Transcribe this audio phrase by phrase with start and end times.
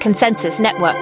[0.00, 0.96] Consensus Network.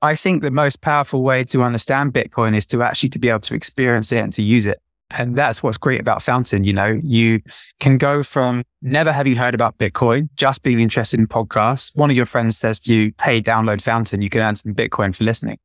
[0.00, 3.40] I think the most powerful way to understand Bitcoin is to actually to be able
[3.40, 4.80] to experience it and to use it.
[5.10, 6.64] And that's what's great about Fountain.
[6.64, 7.40] You know, you
[7.80, 11.96] can go from never having heard about Bitcoin, just being interested in podcasts.
[11.96, 14.22] One of your friends says to you, Hey, download Fountain.
[14.22, 15.58] You can earn some Bitcoin for listening.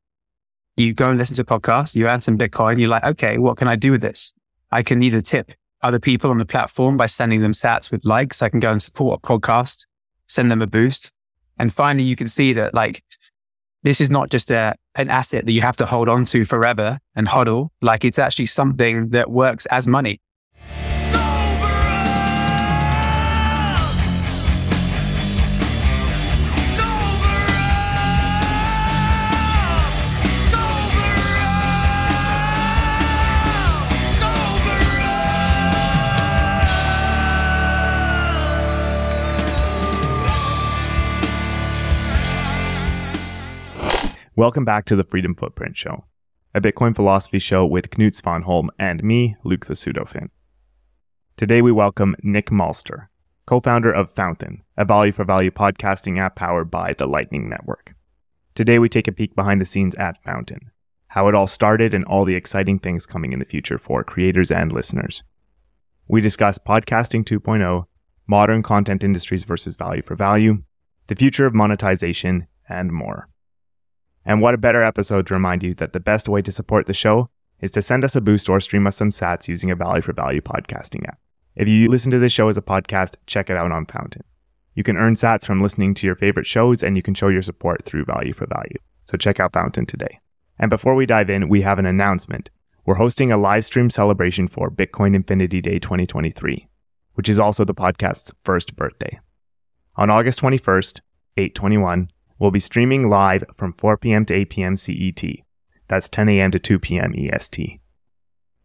[0.75, 2.79] You go and listen to a podcast, you earn some Bitcoin.
[2.79, 4.33] You're like, okay, what can I do with this?
[4.71, 5.51] I can either tip
[5.83, 8.41] other people on the platform by sending them sats with likes.
[8.41, 9.85] I can go and support a podcast,
[10.27, 11.11] send them a boost.
[11.59, 13.03] And finally, you can see that like
[13.83, 16.99] this is not just a, an asset that you have to hold on to forever
[17.15, 17.69] and hodl.
[17.81, 20.21] Like it's actually something that works as money.
[44.35, 46.05] Welcome back to the Freedom Footprint Show,
[46.55, 50.31] a Bitcoin philosophy show with Knut Svanholm and me, Luke the PseudoFinn.
[51.37, 53.09] Today we welcome Nick Malster,
[53.45, 57.93] co-founder of Fountain, a value for value podcasting app powered by the Lightning Network.
[58.55, 60.71] Today we take a peek behind the scenes at Fountain,
[61.09, 64.51] how it all started and all the exciting things coming in the future for creators
[64.51, 65.21] and listeners.
[66.07, 67.85] We discuss podcasting 2.0,
[68.25, 70.63] modern content industries versus value for value,
[71.05, 73.29] the future of monetization, and more.
[74.25, 76.93] And what a better episode to remind you that the best way to support the
[76.93, 77.29] show
[77.59, 80.13] is to send us a boost or stream us some sats using a value for
[80.13, 81.19] value podcasting app.
[81.55, 84.23] If you listen to this show as a podcast, check it out on Fountain.
[84.75, 87.41] You can earn sats from listening to your favorite shows and you can show your
[87.41, 88.77] support through value for value.
[89.05, 90.19] So check out Fountain today.
[90.57, 92.49] And before we dive in, we have an announcement.
[92.85, 96.67] We're hosting a live stream celebration for Bitcoin Infinity Day 2023,
[97.13, 99.19] which is also the podcast's first birthday.
[99.95, 101.01] On August 21st,
[101.37, 104.25] 821, We'll be streaming live from 4 p.m.
[104.25, 104.77] to 8 p.m.
[104.77, 105.23] CET.
[105.87, 106.51] That's 10 a.m.
[106.51, 107.13] to 2 p.m.
[107.15, 107.79] EST.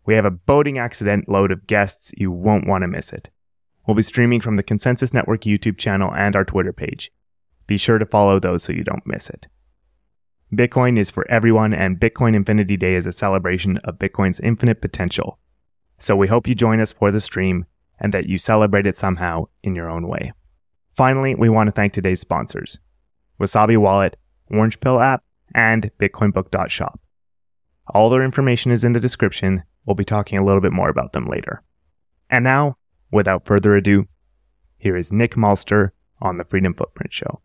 [0.06, 2.12] We have a boating accident load of guests.
[2.16, 3.30] You won't want to miss it.
[3.86, 7.10] We'll be streaming from the Consensus Network YouTube channel and our Twitter page.
[7.66, 9.46] Be sure to follow those so you don't miss it.
[10.52, 15.38] Bitcoin is for everyone, and Bitcoin Infinity Day is a celebration of Bitcoin's infinite potential.
[15.98, 17.66] So we hope you join us for the stream
[17.98, 20.32] and that you celebrate it somehow in your own way.
[20.96, 22.78] Finally, we want to thank today's sponsors.
[23.40, 24.16] Wasabi Wallet,
[24.50, 25.22] Orange Pill app,
[25.54, 27.00] and BitcoinBook.shop.
[27.88, 29.62] All their information is in the description.
[29.86, 31.62] We'll be talking a little bit more about them later.
[32.28, 32.76] And now,
[33.10, 34.06] without further ado,
[34.76, 35.90] here is Nick Malster
[36.20, 37.40] on the Freedom Footprint Show.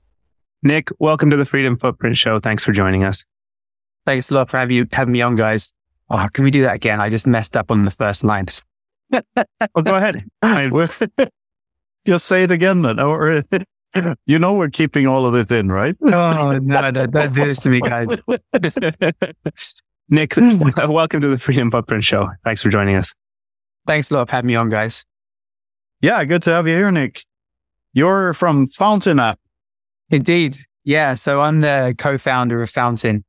[0.62, 2.40] Nick, welcome to the Freedom Footprint Show.
[2.40, 3.26] Thanks for joining us.
[4.06, 5.74] Thanks a lot for having you having me on, guys.
[6.10, 7.02] Oh, can we do that again?
[7.02, 8.48] I just messed up on the first line.
[9.12, 10.26] well, go ahead.
[12.06, 13.00] Just say it again then.
[13.00, 13.14] Oh,
[14.26, 15.96] You know we're keeping all of it in, right?
[16.04, 18.08] oh, no, don't, don't do this to me, guys.
[20.10, 20.34] Nick,
[20.88, 22.30] welcome to the Freedom Footprint Show.
[22.44, 23.14] Thanks for joining us.
[23.88, 25.06] Thanks a lot for having me on, guys.
[26.02, 27.24] Yeah, good to have you here, Nick.
[27.94, 29.40] You're from Fountain App.
[30.10, 30.58] Indeed.
[30.84, 31.14] Yeah.
[31.14, 33.24] So I'm the co-founder of Fountain.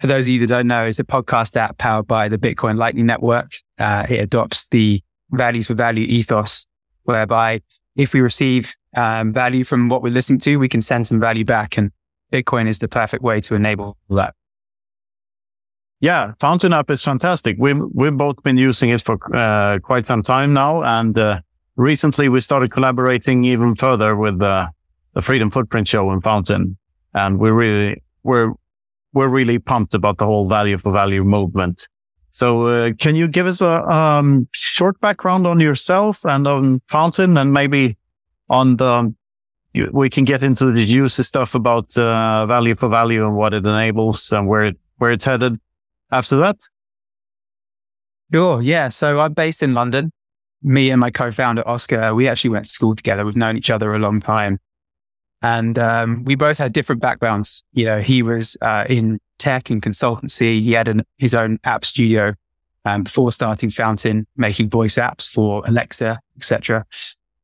[0.00, 2.76] For those of you that don't know, it's a podcast app powered by the Bitcoin
[2.76, 3.52] Lightning Network.
[3.78, 6.64] Uh, it adopts the value for value ethos,
[7.02, 7.60] whereby
[7.98, 11.44] if we receive um, value from what we're listening to, we can send some value
[11.44, 11.76] back.
[11.76, 11.90] And
[12.32, 14.34] Bitcoin is the perfect way to enable that.
[16.00, 17.56] Yeah, Fountain App is fantastic.
[17.58, 20.84] We've, we've both been using it for uh, quite some time now.
[20.84, 21.40] And uh,
[21.74, 24.68] recently we started collaborating even further with uh,
[25.14, 26.78] the Freedom Footprint Show in Fountain.
[27.14, 28.52] And we're really, we're,
[29.12, 31.88] we're really pumped about the whole value for value movement.
[32.38, 37.36] So, uh, can you give us a um, short background on yourself and on Fountain
[37.36, 37.96] and maybe
[38.48, 39.12] on the,
[39.90, 43.66] we can get into the juicy stuff about uh, value for value and what it
[43.66, 45.58] enables and where it, where it's headed
[46.12, 46.60] after that.
[48.32, 48.62] Sure.
[48.62, 48.88] Yeah.
[48.90, 50.12] So I'm based in London.
[50.62, 53.26] Me and my co-founder Oscar, we actually went to school together.
[53.26, 54.60] We've known each other a long time,
[55.42, 57.64] and um, we both had different backgrounds.
[57.72, 60.60] You know, he was uh, in tech and consultancy.
[60.62, 62.34] He had an, his own app studio
[62.84, 66.86] um, before starting Fountain, making voice apps for Alexa, etc.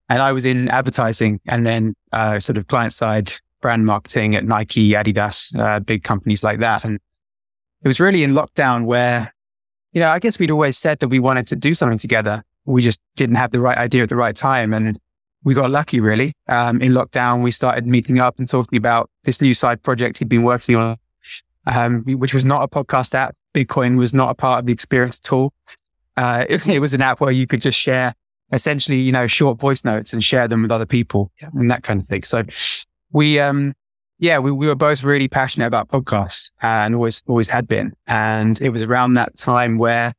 [0.09, 4.45] And I was in advertising and then uh, sort of client side brand marketing at
[4.45, 6.85] Nike, Adidas, uh, big companies like that.
[6.85, 7.01] And
[7.83, 9.33] it was really in lockdown where,
[9.93, 12.43] you know, I guess we'd always said that we wanted to do something together.
[12.67, 14.75] We just didn't have the right idea at the right time.
[14.75, 14.99] And
[15.45, 16.35] we got lucky, really.
[16.49, 20.29] Um, in lockdown, we started meeting up and talking about this new side project he'd
[20.29, 20.97] been working on,
[21.67, 23.35] um, which was not a podcast app.
[23.55, 25.53] Bitcoin was not a part of the experience at all.
[26.17, 28.15] Uh, it, it was an app where you could just share
[28.53, 32.01] essentially, you know, short voice notes and share them with other people and that kind
[32.01, 32.23] of thing.
[32.23, 32.43] So
[33.13, 33.75] we, um,
[34.19, 37.95] yeah, we, we were both really passionate about podcasts and always, always had been.
[38.07, 40.13] And it was around that time where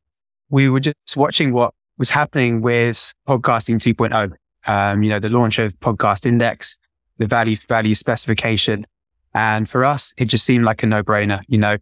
[0.50, 4.32] we were just watching what was happening with podcasting 2.0.
[4.66, 6.78] Um, you know, the launch of podcast index,
[7.18, 8.86] the value value specification.
[9.36, 11.76] And for us, it just seemed like a no brainer, you know,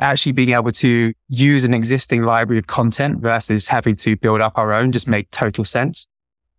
[0.00, 4.58] actually being able to use an existing library of content versus having to build up
[4.58, 6.08] our own just made total sense.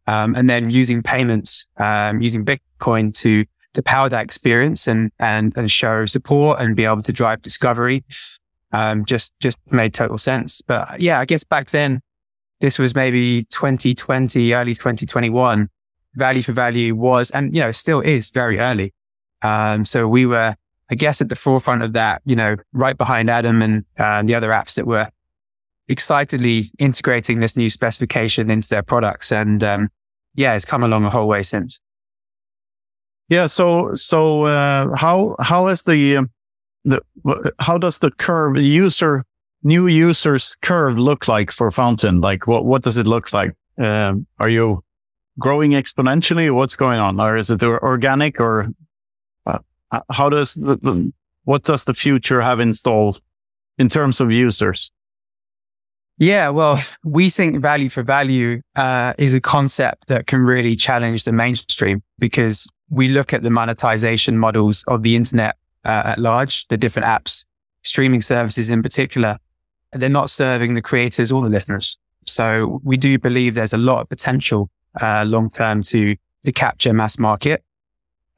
[0.07, 5.51] Um, and then using payments, um, using Bitcoin to to power that experience and and
[5.57, 8.05] and show support and be able to drive discovery,
[8.71, 10.61] um, just just made total sense.
[10.61, 12.01] But yeah, I guess back then,
[12.61, 15.69] this was maybe 2020, early 2021.
[16.15, 18.93] Value for value was, and you know, still is very early.
[19.41, 20.55] Um, so we were
[20.89, 24.35] I guess at the forefront of that, you know, right behind Adam and uh, the
[24.35, 25.09] other apps that were
[25.89, 29.31] excitedly integrating this new specification into their products.
[29.31, 29.89] And um,
[30.35, 31.79] yeah, it's come along a whole way since.
[33.29, 33.47] Yeah.
[33.47, 36.31] So, so uh, how how is the um,
[36.85, 37.01] the
[37.59, 39.25] how does the curve the user
[39.63, 42.21] new users curve look like for Fountain?
[42.21, 43.53] Like, what what does it look like?
[43.77, 44.81] Um, are you
[45.37, 46.49] growing exponentially?
[46.55, 48.69] What's going on, or is it organic, or
[50.09, 51.11] how does the,
[51.43, 53.21] what does the future have installed
[53.77, 54.91] in terms of users?
[56.19, 61.25] Yeah, well, we think value for value uh, is a concept that can really challenge
[61.25, 66.67] the mainstream because we look at the monetization models of the internet uh, at large,
[66.69, 67.45] the different apps,
[67.83, 69.37] streaming services in particular,
[69.93, 71.97] they're not serving the creators or the listeners.
[72.25, 74.69] So we do believe there's a lot of potential
[74.99, 77.63] uh, long term to to capture mass market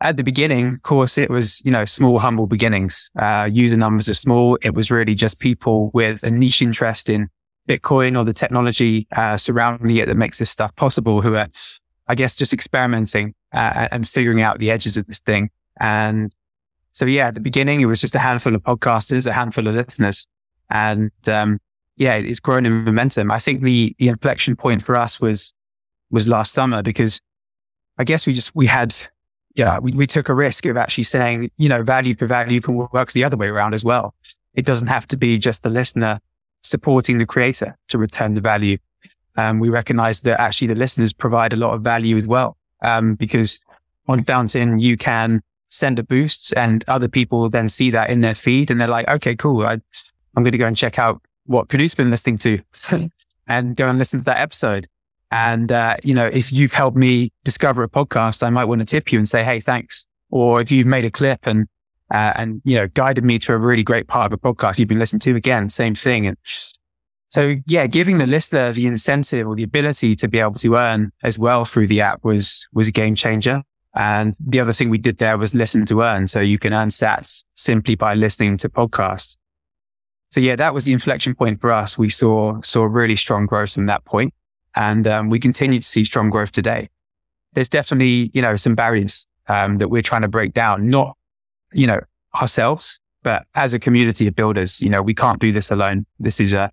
[0.02, 3.12] at the beginning, of course, it was, you know, small, humble beginnings.
[3.20, 4.58] Uh, user numbers are small.
[4.62, 7.30] It was really just people with a niche interest in
[7.68, 11.48] Bitcoin or the technology uh, surrounding it that makes this stuff possible who are,
[12.08, 15.50] I guess, just experimenting uh, and figuring out the edges of this thing.
[15.80, 16.34] And
[16.94, 19.76] so, yeah, at the beginning, it was just a handful of podcasters, a handful of
[19.76, 20.28] listeners.
[20.70, 21.60] And, um,
[21.98, 23.32] yeah, it's grown in momentum.
[23.32, 25.54] I think the, the inflection point for us was,
[26.10, 27.20] was last summer because
[27.98, 28.96] I guess we just, we had
[29.56, 32.76] yeah, we, we took a risk of actually saying, you know, value for value can
[32.76, 34.14] work the other way around as well.
[34.54, 36.20] It doesn't have to be just the listener
[36.62, 38.78] supporting the creator to return the value.
[39.38, 42.58] Um, we recognize that actually the listeners provide a lot of value as well.
[42.82, 43.64] Um, because
[44.08, 48.36] on Fountain, you can send a boost and other people then see that in their
[48.36, 49.66] feed and they're like, okay, cool.
[49.66, 52.60] I, am going to go and check out what Knut's been listening to
[53.48, 54.88] and go and listen to that episode.
[55.32, 58.86] And, uh, you know, if you've helped me discover a podcast, I might want to
[58.86, 60.08] tip you and say, Hey, thanks.
[60.32, 61.68] Or if you've made a clip and,
[62.12, 64.88] uh, and, you know, guided me to a really great part of a podcast you've
[64.88, 66.26] been listening to again, same thing.
[66.28, 66.38] And
[67.28, 71.12] so, yeah, giving the listener the incentive or the ability to be able to earn
[71.24, 73.62] as well through the app was, was a game changer.
[73.96, 76.28] And the other thing we did there was listen to earn.
[76.28, 79.38] So you can earn sats simply by listening to podcasts.
[80.30, 81.98] So yeah, that was the inflection point for us.
[81.98, 84.34] We saw, saw really strong growth from that point.
[84.76, 86.90] And um, we continue to see strong growth today.
[87.54, 91.18] There's definitely, you know, some barriers um, that we're trying to break down, not,
[91.74, 92.00] you know,
[92.40, 96.06] ourselves, but as a community of builders, you know, we can't do this alone.
[96.20, 96.72] This is a,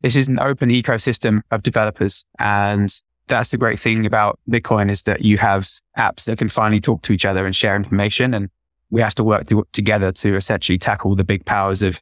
[0.00, 2.24] this is an open ecosystem of developers.
[2.38, 2.88] And
[3.26, 5.68] that's the great thing about Bitcoin is that you have
[5.98, 8.34] apps that can finally talk to each other and share information.
[8.34, 8.48] And
[8.90, 12.00] we have to work together to essentially tackle the big powers of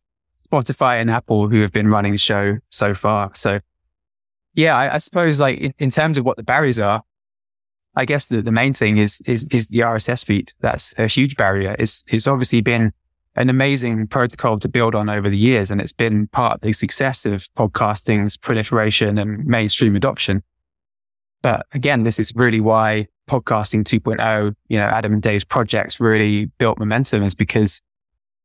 [0.51, 3.31] Spotify and Apple who have been running the show so far.
[3.35, 3.61] So
[4.55, 7.03] yeah, I, I suppose like in, in, terms of what the barriers are,
[7.97, 10.53] I guess the, the main thing is, is, is the RSS feed.
[10.61, 11.77] That's a huge barrier.
[11.79, 12.93] It's, it's obviously been
[13.37, 15.71] an amazing protocol to build on over the years.
[15.71, 20.43] And it's been part of the success of podcasting's proliferation and mainstream adoption.
[21.43, 26.47] But again, this is really why podcasting 2.0, you know, Adam and Dave's projects really
[26.59, 27.81] built momentum is because,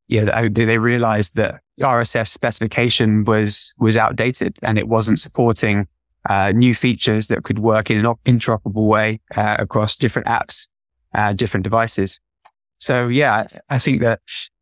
[0.08, 5.88] yeah, they, they realized that RSS specification was, was outdated and it wasn't supporting
[6.30, 10.68] uh, new features that could work in an interoperable way uh, across different apps,
[11.14, 12.20] uh, different devices.
[12.80, 14.20] So yeah, I think the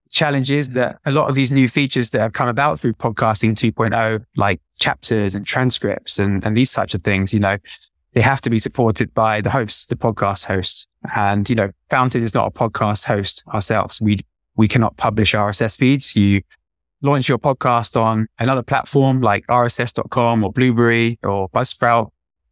[0.09, 3.55] challenge is that a lot of these new features that have come about through podcasting
[3.55, 7.57] 2.0, like chapters and transcripts and, and these types of things, you know,
[8.13, 10.87] they have to be supported by the hosts, the podcast hosts.
[11.15, 13.99] And, you know, Fountain is not a podcast host ourselves.
[13.99, 14.19] We,
[14.55, 16.15] we cannot publish RSS feeds.
[16.15, 16.41] You
[17.03, 22.09] launch your podcast on another platform like rss.com or Blubrry or Buzzsprout,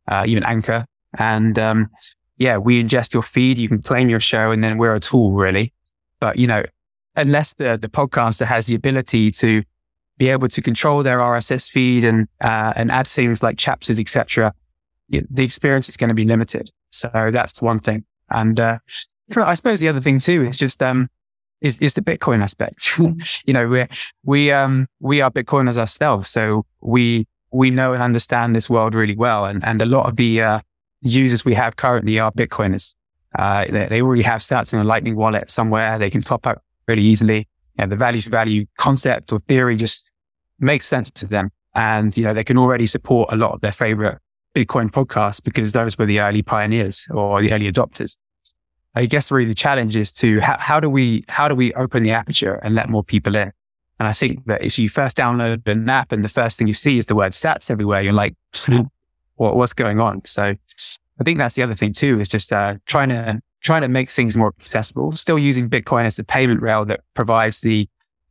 [0.08, 0.86] uh, even Anchor.
[1.18, 1.90] And, um,
[2.38, 3.58] yeah, we ingest your feed.
[3.58, 5.74] You can claim your show and then we're a tool really.
[6.20, 6.64] But, you know,
[7.16, 9.64] unless the, the podcaster has the ability to
[10.18, 14.54] be able to control their RSS feed and, uh, and add things like chapters, etc.,
[15.10, 16.70] the experience is going to be limited.
[16.92, 18.06] So that's one thing.
[18.30, 18.80] And, uh,
[19.36, 21.10] I suppose the other thing too is just, um,
[21.62, 22.98] is, is the Bitcoin aspect.
[23.46, 23.86] you know, we
[24.24, 26.30] we, um, we are Bitcoiners ourselves.
[26.30, 29.46] So we, we know and understand this world really well.
[29.46, 30.60] And, and a lot of the, uh,
[31.02, 32.96] users we have currently are Bitcoiners.
[33.38, 35.98] Uh, they, they already have sats in a lightning wallet somewhere.
[35.98, 37.48] They can top up really easily.
[37.78, 40.12] And the value for value concept or theory just
[40.60, 41.52] makes sense to them.
[41.74, 44.20] And, you know, they can already support a lot of their favorite
[44.54, 48.18] Bitcoin podcasts because those were the early pioneers or the early adopters.
[48.96, 52.04] I guess really the challenge is to how, how do we, how do we open
[52.04, 53.52] the aperture and let more people in?
[54.00, 56.74] And I think that if you first download an app and the first thing you
[56.74, 58.36] see is the word sats everywhere, you're like,
[59.36, 60.26] what, what's going on?
[60.26, 63.88] So I think that's the other thing too, is just uh, trying to, trying to
[63.88, 67.88] make things more accessible, still using Bitcoin as the payment rail that provides the,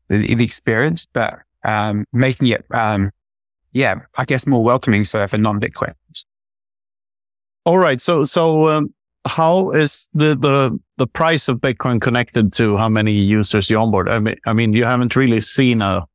[0.08, 3.12] the, the experience, but um, making it um,
[3.72, 5.94] yeah, I guess more welcoming for, for non-Bitcoin.
[7.64, 8.00] All right.
[8.00, 8.92] So, so, um,
[9.26, 14.08] how is the, the, the price of Bitcoin connected to how many users you onboard?
[14.08, 16.06] I mean, I mean, you haven't really seen a,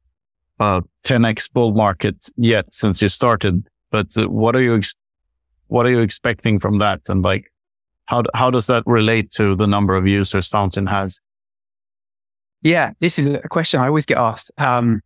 [0.59, 4.95] a 10x bull market yet since you started, but uh, what are you, ex-
[5.67, 7.01] what are you expecting from that?
[7.07, 7.51] And like,
[8.05, 11.19] how, how does that relate to the number of users Fountain has?
[12.61, 14.51] Yeah, this is a question I always get asked.
[14.57, 15.01] Um,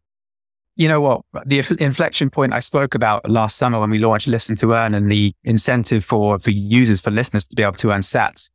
[0.80, 1.22] you know what?
[1.46, 5.12] The inflection point I spoke about last summer when we launched Listen to Earn and
[5.12, 8.50] the incentive for, for users, for listeners to be able to earn sats.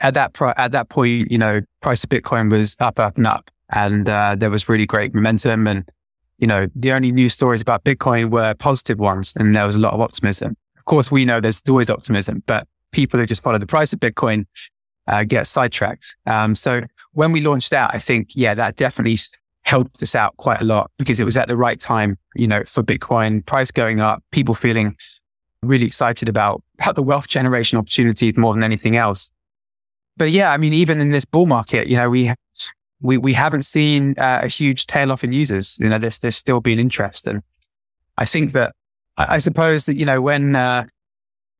[0.00, 3.50] At that, at that point, you know, price of Bitcoin was up, up and up.
[3.72, 5.66] And, uh, there was really great momentum.
[5.66, 5.90] And,
[6.38, 9.32] you know, the only news stories about Bitcoin were positive ones.
[9.34, 10.54] And there was a lot of optimism.
[10.78, 13.98] Of course, we know there's always optimism, but people who just follow the price of
[13.98, 14.46] Bitcoin,
[15.08, 16.16] uh, get sidetracked.
[16.24, 16.82] Um, so
[17.14, 19.18] when we launched out, I think, yeah, that definitely
[19.64, 22.62] helped us out quite a lot because it was at the right time, you know,
[22.64, 24.96] for Bitcoin price going up, people feeling
[25.62, 29.32] really excited about, about the wealth generation opportunities more than anything else.
[30.16, 32.32] But yeah, I mean, even in this bull market, you know, we,
[33.00, 35.76] we, we haven't seen uh, a huge tail off in users.
[35.80, 37.26] You know, there's, there's still been interest.
[37.26, 37.42] And
[38.16, 38.74] I think that,
[39.16, 40.86] I, I suppose that, you know, when, uh,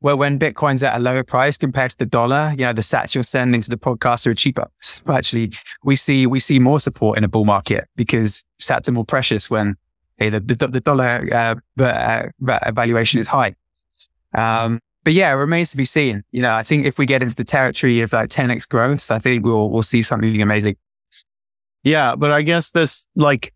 [0.01, 3.15] well, when Bitcoin's at a lower price compared to the dollar, you know, the sats
[3.15, 4.71] you're sending to the podcast are cheaper.
[4.81, 5.53] So actually,
[5.83, 9.51] we see, we see more support in a bull market because sats are more precious
[9.51, 9.77] when
[10.19, 13.55] hey, the, the, the dollar uh, uh, valuation is high.
[14.35, 16.23] Um, but yeah, it remains to be seen.
[16.33, 19.19] You know, I think if we get into the territory of like 10x growth, I
[19.19, 20.77] think we'll, we'll see something amazing.
[21.83, 22.15] Yeah.
[22.15, 23.55] But I guess this like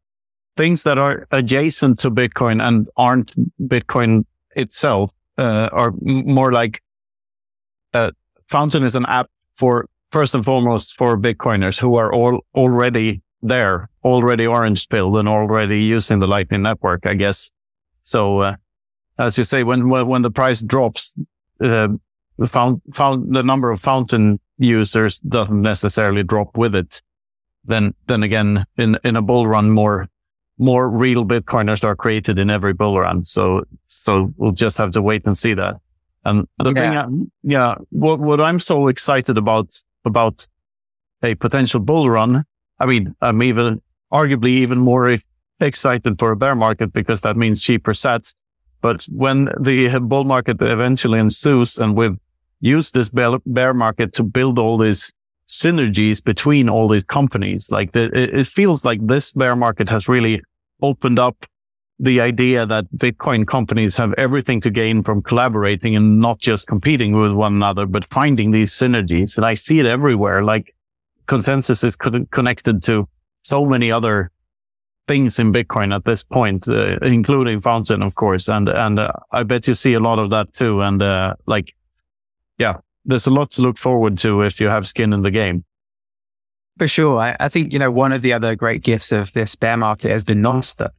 [0.56, 3.34] things that are adjacent to Bitcoin and aren't
[3.68, 4.24] Bitcoin
[4.56, 6.82] itself uh, more like
[7.94, 8.10] uh,
[8.48, 13.90] Fountain is an app for first and foremost for Bitcoiners who are all already there,
[14.04, 17.50] already orange pilled and already using the Lightning Network, I guess.
[18.02, 18.56] So, uh,
[19.18, 21.14] as you say, when when the price drops,
[21.60, 21.88] uh,
[22.38, 27.02] the found, found the number of Fountain users doesn't necessarily drop with it.
[27.64, 30.08] Then then again, in in a bull run, more
[30.58, 33.24] more real Bitcoiners are created in every bull run.
[33.24, 35.76] So, so we'll just have to wait and see that.
[36.24, 37.04] And the yeah.
[37.04, 40.46] thing, yeah, what, what I'm so excited about, about
[41.22, 42.44] a potential bull run.
[42.78, 43.80] I mean, I'm even
[44.12, 45.16] arguably even more
[45.60, 48.34] excited for a bear market because that means cheaper sats.
[48.80, 52.18] But when the bull market eventually ensues and we've
[52.60, 55.12] used this bear market to build all these
[55.52, 57.70] synergies between all these companies.
[57.70, 60.42] Like the, it feels like this bear market has really
[60.80, 61.46] opened up
[61.98, 67.12] the idea that Bitcoin companies have everything to gain from collaborating and not just competing
[67.12, 69.36] with one another, but finding these synergies.
[69.36, 70.42] And I see it everywhere.
[70.42, 70.74] Like
[71.26, 73.08] consensus is co- connected to
[73.42, 74.30] so many other
[75.06, 78.48] things in Bitcoin at this point, uh, including Fountain, of course.
[78.48, 80.80] And, and uh, I bet you see a lot of that too.
[80.80, 81.74] And, uh, like,
[82.58, 85.64] yeah, there's a lot to look forward to if you have skin in the game.
[86.78, 87.18] For sure.
[87.18, 90.10] I, I think, you know, one of the other great gifts of this bear market
[90.10, 90.90] has been Nostr.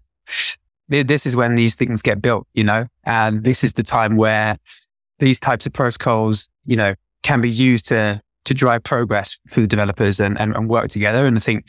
[0.90, 4.58] This is when these things get built, you know, and this is the time where
[5.20, 6.94] these types of protocols, you know,
[7.24, 11.26] can be used to, to drive progress for developers and, and, and work together.
[11.26, 11.68] And I think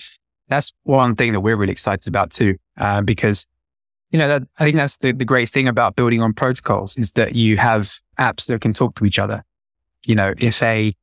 [0.49, 3.47] that's one thing that we're really excited about too, uh, because
[4.11, 7.13] you know, that, I think that's the, the great thing about building on protocols is
[7.13, 9.43] that you have apps that can talk to each other
[10.05, 10.95] you know, if a,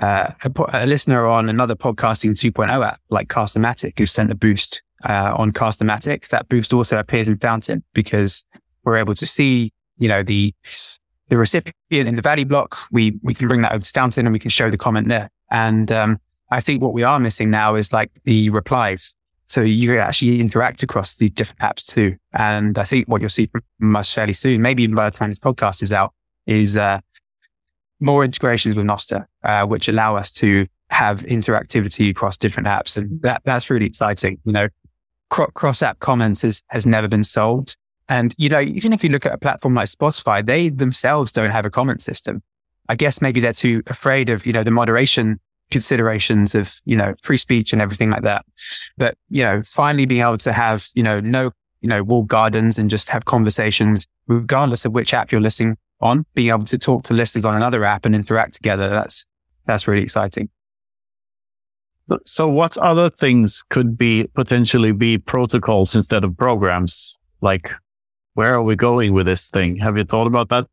[0.00, 4.82] uh, a, a, listener on another podcasting 2.0 app like Castamatic who sent a boost
[5.04, 8.44] uh, on Castamatic, that boost also appears in Fountain because
[8.84, 10.54] we're able to see, you know, the
[11.28, 12.76] the recipient in the value block.
[12.90, 15.28] We we can bring that over to Fountain and we can show the comment there.
[15.50, 16.18] And um,
[16.50, 19.14] I think what we are missing now is like the replies.
[19.46, 22.16] So you actually interact across the different apps too.
[22.32, 25.30] And I think what you'll see from us fairly soon, maybe even by the time
[25.30, 26.14] this podcast is out,
[26.46, 27.00] is uh,
[28.02, 32.96] more integrations with Nostr, uh, which allow us to have interactivity across different apps.
[32.96, 34.38] And that, that's really exciting.
[34.44, 34.68] You know,
[35.30, 37.76] cross app comments is, has never been solved.
[38.08, 41.50] And, you know, even if you look at a platform like Spotify, they themselves don't
[41.50, 42.42] have a comment system.
[42.88, 45.40] I guess maybe they're too afraid of, you know, the moderation
[45.70, 48.44] considerations of, you know, free speech and everything like that.
[48.98, 52.76] But, you know, finally being able to have, you know, no, you know, walled gardens
[52.76, 57.04] and just have conversations regardless of which app you're listening on, being able to talk
[57.04, 58.88] to listeners on another app and interact together.
[58.88, 59.26] That's,
[59.66, 60.48] that's really exciting.
[62.26, 67.18] So what other things could be potentially be protocols instead of programs?
[67.40, 67.72] Like
[68.34, 69.76] where are we going with this thing?
[69.76, 70.66] Have you thought about that?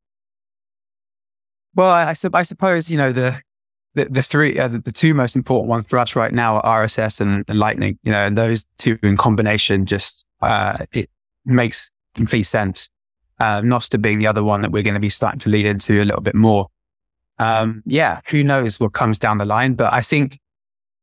[1.76, 3.40] Well, I, I, suppose, you know, the,
[3.94, 6.84] the, the three, uh, the, the, two most important ones for us right now are
[6.84, 11.10] RSS and, and Lightning, you know, and those two in combination just, uh, it
[11.46, 12.90] makes complete sense.
[13.40, 16.02] Uh, Nostr being the other one that we're going to be starting to lead into
[16.02, 16.68] a little bit more.
[17.38, 20.40] Um, yeah, who knows what comes down the line, but I think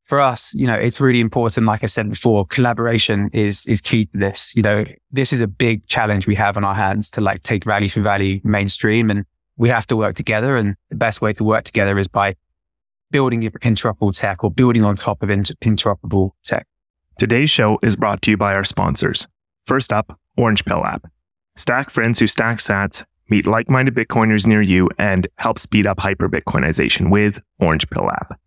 [0.06, 1.66] for us, you know, it's really important.
[1.66, 4.54] Like I said before, collaboration is, is key to this.
[4.54, 7.64] You know, this is a big challenge we have on our hands to like take
[7.64, 9.24] value for value mainstream and
[9.56, 10.56] we have to work together.
[10.56, 12.36] And the best way to work together is by
[13.10, 16.66] building interoperable tech or building on top of inter- interoperable tech.
[17.18, 19.26] Today's show is brought to you by our sponsors.
[19.64, 21.10] First up, Orange Pill app.
[21.58, 26.28] Stack friends who stack sats, meet like-minded Bitcoiners near you, and help speed up hyper
[26.28, 28.38] Bitcoinization with Orange Pill app.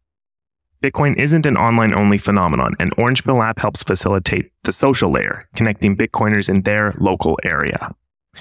[0.83, 5.49] Bitcoin isn't an online only phenomenon, and Orange Pill app helps facilitate the social layer,
[5.55, 7.93] connecting Bitcoiners in their local area.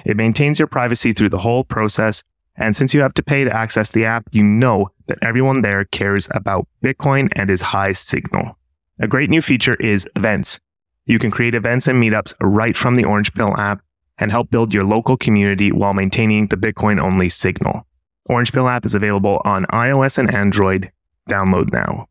[0.04, 2.22] It maintains your privacy through the whole process,
[2.54, 5.86] and since you have to pay to access the app, you know that everyone there
[5.86, 8.58] cares about Bitcoin and is high signal.
[9.00, 10.60] A great new feature is events.
[11.06, 13.80] You can create events and meetups right from the Orange Pill app
[14.18, 17.86] and help build your local community while maintaining the Bitcoin only signal.
[18.26, 20.90] Orange Pill app is available on iOS and Android.
[21.30, 22.08] Download now.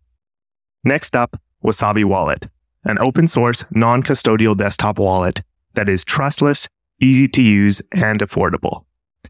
[0.83, 2.47] Next up, Wasabi Wallet,
[2.83, 5.41] an open source, non custodial desktop wallet
[5.73, 6.67] that is trustless,
[7.01, 8.85] easy to use, and affordable.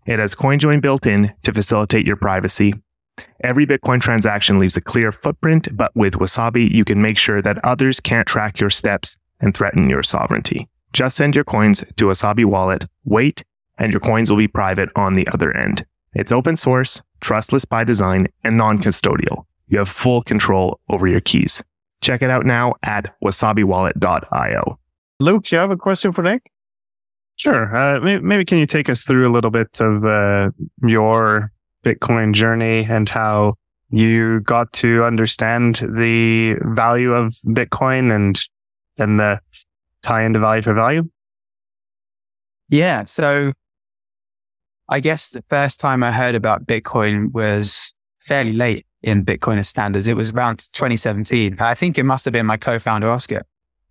[0.06, 2.74] It has CoinJoin built in to facilitate your privacy.
[3.44, 7.64] Every Bitcoin transaction leaves a clear footprint, but with Wasabi, you can make sure that
[7.66, 10.68] others can't track your steps and threaten your sovereignty.
[10.94, 13.44] Just send your coins to Wasabi Wallet, wait,
[13.78, 15.86] and your coins will be private on the other end.
[16.14, 21.20] It's open source, trustless by design, and non custodial you have full control over your
[21.20, 21.64] keys.
[22.02, 24.80] Check it out now at wasabiwallet.io.
[25.20, 26.52] Luke, do you have a question for Nick?
[27.36, 27.76] Sure.
[27.76, 30.50] Uh, maybe, maybe, can you take us through a little bit of uh,
[30.84, 31.52] your
[31.84, 33.56] Bitcoin journey and how
[33.90, 38.40] you got to understand the value of Bitcoin and
[38.98, 39.40] then the
[40.08, 41.10] tie into value for value?
[42.70, 43.04] Yeah.
[43.04, 43.54] So
[44.90, 49.68] I guess the first time I heard about Bitcoin was fairly late in Bitcoin as
[49.68, 50.08] standards.
[50.08, 51.58] It was around 2017.
[51.60, 53.44] I think it must have been my co-founder, Oscar,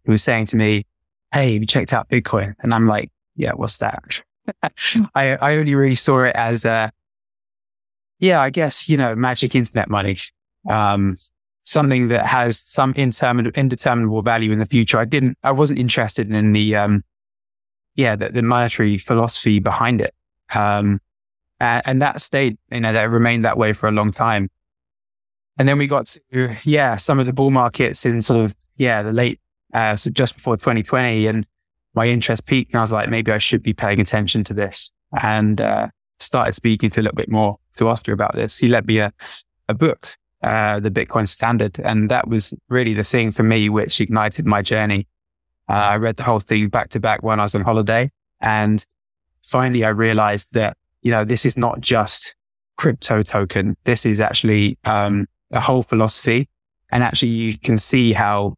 [0.04, 0.86] who was saying to me,
[1.32, 2.54] Hey, you checked out Bitcoin?
[2.60, 4.22] And I'm like, yeah, what's that?
[5.14, 6.90] I, I only really saw it as, uh,
[8.20, 10.16] yeah, I guess, you know, magic internet money.
[10.70, 11.16] Um,
[11.66, 14.98] something that has some indeterminable value in the future.
[14.98, 17.04] I didn't, I wasn't interested in the, um,
[17.96, 20.14] yeah, the, the monetary philosophy behind it.
[20.54, 21.00] Um,
[21.58, 24.48] and, and that stayed, you know, that remained that way for a long time.
[25.58, 29.02] And then we got to, yeah, some of the bull markets in sort of, yeah,
[29.02, 29.40] the late,
[29.74, 31.46] uh, so just before 2020 and
[31.94, 34.92] my interest peaked and I was like, maybe I should be paying attention to this
[35.20, 35.88] and, uh,
[36.20, 38.56] started speaking to a little bit more to Oscar about this.
[38.56, 39.12] He lent me a,
[39.68, 41.78] a book, uh, the Bitcoin standard.
[41.80, 45.08] And that was really the thing for me, which ignited my journey.
[45.68, 48.86] Uh, I read the whole thing back to back when I was on holiday and
[49.42, 52.36] finally I realized that, you know, this is not just
[52.76, 53.76] crypto token.
[53.82, 56.48] This is actually, um, a whole philosophy.
[56.92, 58.56] And actually you can see how,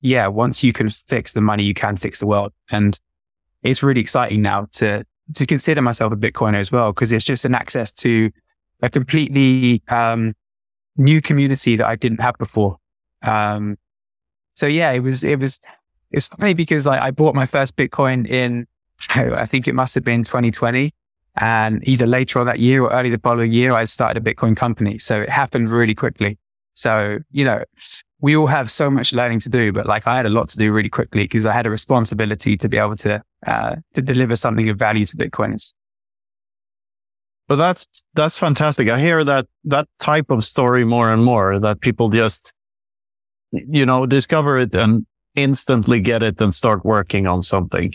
[0.00, 2.52] yeah, once you can fix the money, you can fix the world.
[2.70, 2.96] And
[3.64, 5.04] it's really exciting now to,
[5.34, 8.30] to consider myself a Bitcoiner as well, because it's just an access to
[8.82, 10.34] a completely, um,
[10.98, 12.76] new community that I didn't have before.
[13.22, 13.78] Um,
[14.54, 15.60] so yeah, it was, it was,
[16.10, 18.66] it's funny because like I bought my first Bitcoin in,
[19.10, 20.92] I think it must have been 2020.
[21.40, 24.56] And either later on that year or early the following year, I started a Bitcoin
[24.56, 24.98] company.
[24.98, 26.36] So it happened really quickly.
[26.74, 27.62] So, you know,
[28.20, 30.58] we all have so much learning to do, but like I had a lot to
[30.58, 34.34] do really quickly because I had a responsibility to be able to, uh, to deliver
[34.34, 35.72] something of value to Bitcoiners.
[37.48, 38.88] But that's, that's fantastic.
[38.88, 42.52] I hear that, that type of story more and more that people just,
[43.52, 47.94] you know, discover it and instantly get it and start working on something.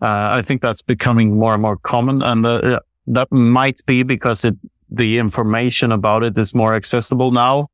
[0.00, 4.44] Uh, I think that's becoming more and more common, and uh, that might be because
[4.44, 4.56] it
[4.90, 7.68] the information about it is more accessible now.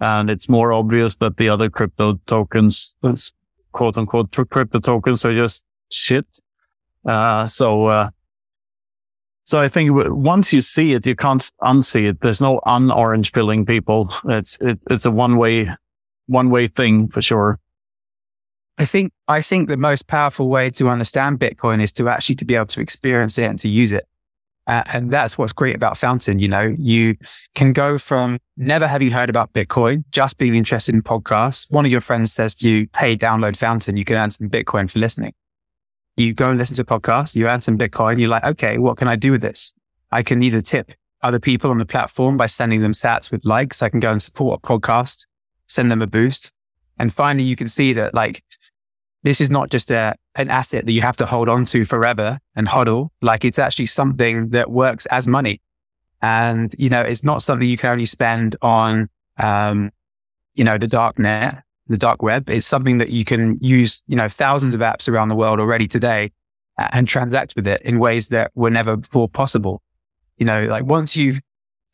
[0.00, 2.96] and it's more obvious that the other crypto tokens,
[3.70, 6.26] quote unquote, crypto tokens are just shit.
[7.06, 8.10] Uh, so, uh,
[9.44, 12.20] so I think once you see it, you can't unsee it.
[12.20, 14.12] There's no un-orange pilling people.
[14.28, 15.68] It's, it, it's a one way,
[16.26, 17.58] one way thing for sure.
[18.78, 22.44] I think, I think the most powerful way to understand Bitcoin is to actually to
[22.44, 24.06] be able to experience it and to use it.
[24.68, 26.38] Uh, and that's what's great about Fountain.
[26.38, 27.16] You know, you
[27.56, 31.70] can go from never having heard about Bitcoin, just being interested in podcasts.
[31.72, 33.96] One of your friends says to you, Hey, download Fountain.
[33.96, 35.34] You can earn some Bitcoin for listening.
[36.16, 38.20] You go and listen to a podcast, you earn some Bitcoin.
[38.20, 39.74] You're like, okay, what can I do with this?
[40.10, 43.82] I can either tip other people on the platform by sending them sats with likes.
[43.82, 45.26] I can go and support a podcast,
[45.68, 46.52] send them a boost.
[46.98, 48.42] And finally, you can see that like
[49.22, 52.38] this is not just a, an asset that you have to hold on to forever
[52.56, 53.10] and hodl.
[53.22, 55.60] Like it's actually something that works as money.
[56.20, 59.90] And, you know, it's not something you can only spend on, um,
[60.54, 62.50] you know, the dark net, the dark web.
[62.50, 65.86] It's something that you can use, you know, thousands of apps around the world already
[65.86, 66.32] today
[66.92, 69.80] and transact with it in ways that were never before possible.
[70.38, 71.40] You know, like once you've,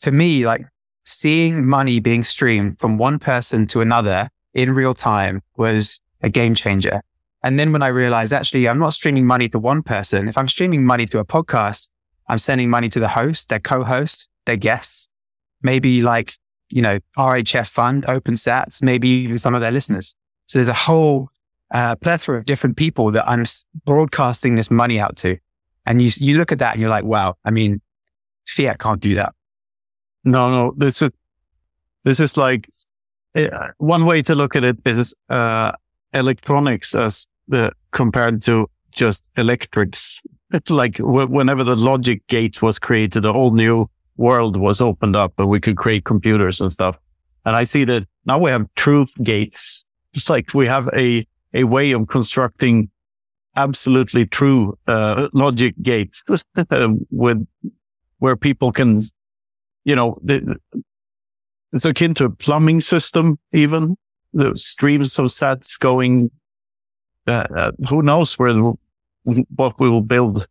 [0.00, 0.64] for me, like
[1.04, 6.54] seeing money being streamed from one person to another in real time was a game
[6.54, 7.02] changer.
[7.42, 10.28] And then when I realized actually I'm not streaming money to one person.
[10.28, 11.90] If I'm streaming money to a podcast,
[12.28, 15.08] I'm sending money to the host, their co-host, their guests,
[15.62, 16.34] maybe like,
[16.70, 20.14] you know, RHF fund, OpenSats, maybe even some of their listeners.
[20.46, 21.30] So there's a whole
[21.70, 23.44] uh, plethora of different people that I'm
[23.84, 25.36] broadcasting this money out to.
[25.86, 27.80] And you, you look at that and you're like, wow, I mean,
[28.46, 29.34] fiat can't do that.
[30.24, 31.10] No, no, this is,
[32.04, 32.68] this is like
[33.34, 35.72] uh, one way to look at it is, uh,
[36.14, 40.22] electronics as the compared to just electrics.
[40.52, 45.16] It's like w- whenever the logic gate was created, a whole new world was opened
[45.16, 46.98] up and we could create computers and stuff.
[47.46, 49.86] And I see that now we have truth gates.
[50.12, 52.90] Just like we have a, a way of constructing
[53.56, 56.22] absolutely true, uh, logic gates
[57.10, 57.46] with
[58.18, 59.00] where people can,
[59.84, 60.18] you know,
[61.72, 63.96] it's akin to a plumbing system, even
[64.32, 66.30] the streams of sats going.
[67.26, 68.54] Uh, uh, who knows where
[69.54, 70.48] what we will build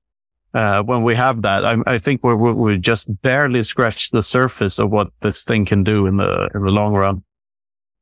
[0.54, 1.66] uh, when we have that?
[1.66, 5.84] I, I think we're we just barely scratched the surface of what this thing can
[5.84, 7.24] do in the in the long run.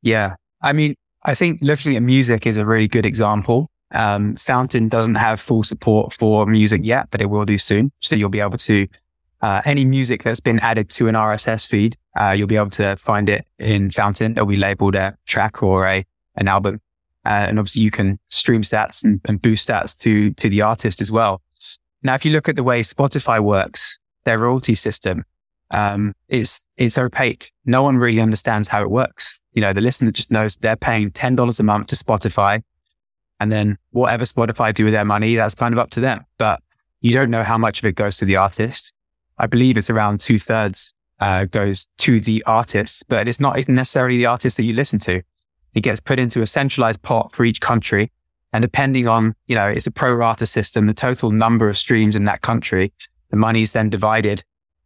[0.02, 3.70] Yeah, I mean, I think looking at music is a really good example.
[3.92, 7.92] Um, Fountain doesn't have full support for music yet, but it will do soon.
[8.00, 8.88] So you'll be able to
[9.42, 12.96] uh, any music that's been added to an RSS feed, uh, you'll be able to
[12.96, 14.32] find it in Fountain.
[14.32, 16.04] It'll be labeled a track or a
[16.36, 16.80] an album,
[17.24, 21.00] uh, and obviously you can stream sats and, and, boost sats to to the artist
[21.00, 21.40] as well.
[22.06, 25.24] Now, if you look at the way Spotify works, their royalty system,
[25.70, 27.52] um, it's it's opaque.
[27.64, 29.40] No one really understands how it works.
[29.52, 32.62] You know, the listener just knows they're paying ten dollars a month to Spotify,
[33.40, 36.24] and then whatever Spotify do with their money, that's kind of up to them.
[36.38, 36.62] But
[37.00, 38.94] you don't know how much of it goes to the artist
[39.38, 44.18] I believe it's around two thirds uh, goes to the artists, but it's not necessarily
[44.18, 45.22] the artist that you listen to.
[45.74, 48.10] It gets put into a centralized pot for each country.
[48.52, 52.16] And depending on, you know, it's a pro rata system, the total number of streams
[52.16, 52.92] in that country,
[53.30, 54.42] the money is then divided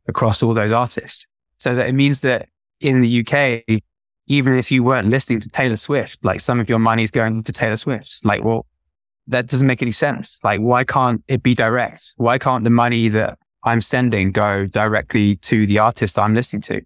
[0.08, 1.26] across all those artists.
[1.58, 2.48] So that it means that
[2.80, 3.82] in the UK,
[4.26, 7.42] even if you weren't listening to Taylor Swift, like some of your money is going
[7.44, 8.24] to Taylor Swift.
[8.24, 8.66] Like, well,
[9.26, 10.40] that doesn't make any sense.
[10.42, 12.14] Like, why can't it be direct?
[12.16, 16.82] Why can't the money that I'm sending go directly to the artist I'm listening to.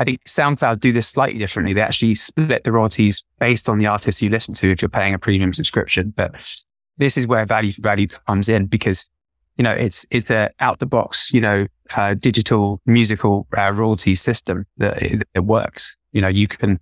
[0.00, 1.74] I think SoundCloud do this slightly differently.
[1.74, 5.12] They actually split the royalties based on the artist you listen to if you're paying
[5.12, 6.14] a premium subscription.
[6.16, 6.34] But
[6.96, 9.10] this is where value for value comes in because,
[9.58, 14.14] you know, it's, it's a out the box, you know, uh, digital musical uh, royalty
[14.14, 15.98] system that it, it, works.
[16.12, 16.80] You know, you can,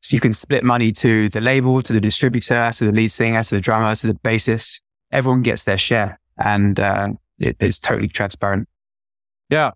[0.00, 3.44] so you can split money to the label, to the distributor, to the lead singer,
[3.44, 4.82] to the drummer, to the bassist.
[5.12, 6.18] Everyone gets their share.
[6.38, 8.68] And, uh, it, it's totally transparent.
[9.48, 9.70] Yeah.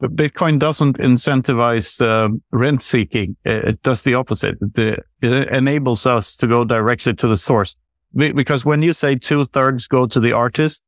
[0.00, 3.36] But Bitcoin doesn't incentivize uh, rent seeking.
[3.44, 4.56] It, does the opposite.
[4.76, 7.76] It, it, enables us to go directly to the source.
[8.14, 10.82] Because when you say two thirds go to the artist,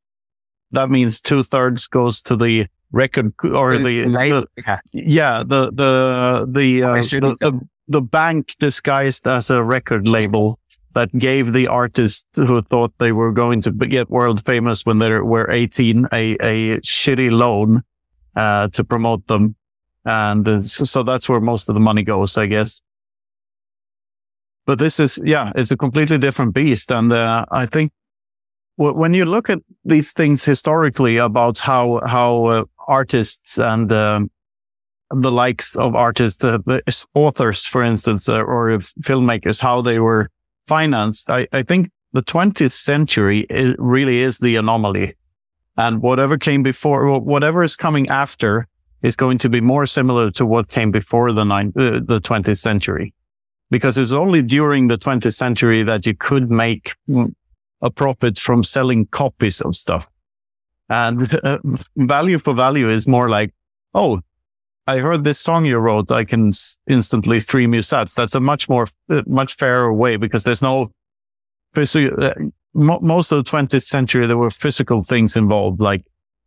[0.73, 6.83] that means two thirds goes to the record or the, the yeah, the, the, the,
[6.83, 10.59] uh, the, the, the bank disguised as a record label
[10.95, 15.11] that gave the artist who thought they were going to get world famous when they
[15.11, 17.83] were 18 a, a shitty loan
[18.37, 19.57] uh, to promote them.
[20.05, 22.83] And so that's where most of the money goes, I guess.
[24.67, 26.91] But this is, yeah, it's a completely different beast.
[26.91, 27.93] And uh, I think
[28.79, 34.31] w- when you look at these things historically about how, how uh, artists and um,
[35.11, 36.45] the likes of artists,
[37.15, 40.31] authors, for instance, uh, or filmmakers, how they were
[40.67, 41.31] financed.
[41.31, 45.15] I, I think the 20th century is, really is the anomaly.
[45.77, 48.67] And whatever came before, whatever is coming after
[49.03, 52.59] is going to be more similar to what came before the, nine, uh, the 20th
[52.59, 53.15] century.
[53.71, 57.35] Because it was only during the 20th century that you could make mm,
[57.81, 60.09] a profit from selling copies of stuff.
[60.89, 61.59] And uh,
[61.97, 63.55] value for value is more like,
[63.95, 64.21] oh,
[64.87, 66.11] I heard this song you wrote.
[66.11, 66.53] I can
[66.89, 68.15] instantly stream you sats.
[68.15, 70.93] That's a much more, uh, much fairer way because there's no
[72.75, 76.05] Uh, most of the 20th century, there were physical things involved, like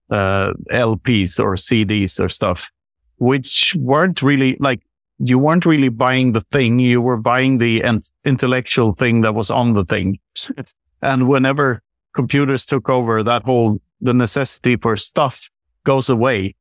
[0.09, 2.71] uh, LPs or CDs or stuff,
[3.17, 4.81] which weren't really like
[5.17, 6.79] you weren't really buying the thing.
[6.79, 7.83] You were buying the
[8.25, 10.19] intellectual thing that was on the thing.
[11.01, 11.81] and whenever
[12.13, 15.49] computers took over, that whole the necessity for stuff
[15.85, 16.55] goes away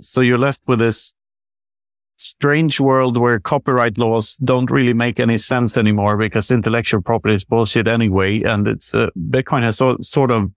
[0.00, 1.14] so you're left with this
[2.16, 7.44] strange world where copyright laws don't really make any sense anymore because intellectual property is
[7.44, 8.42] bullshit anyway.
[8.42, 10.50] And it's uh, Bitcoin has so, sort of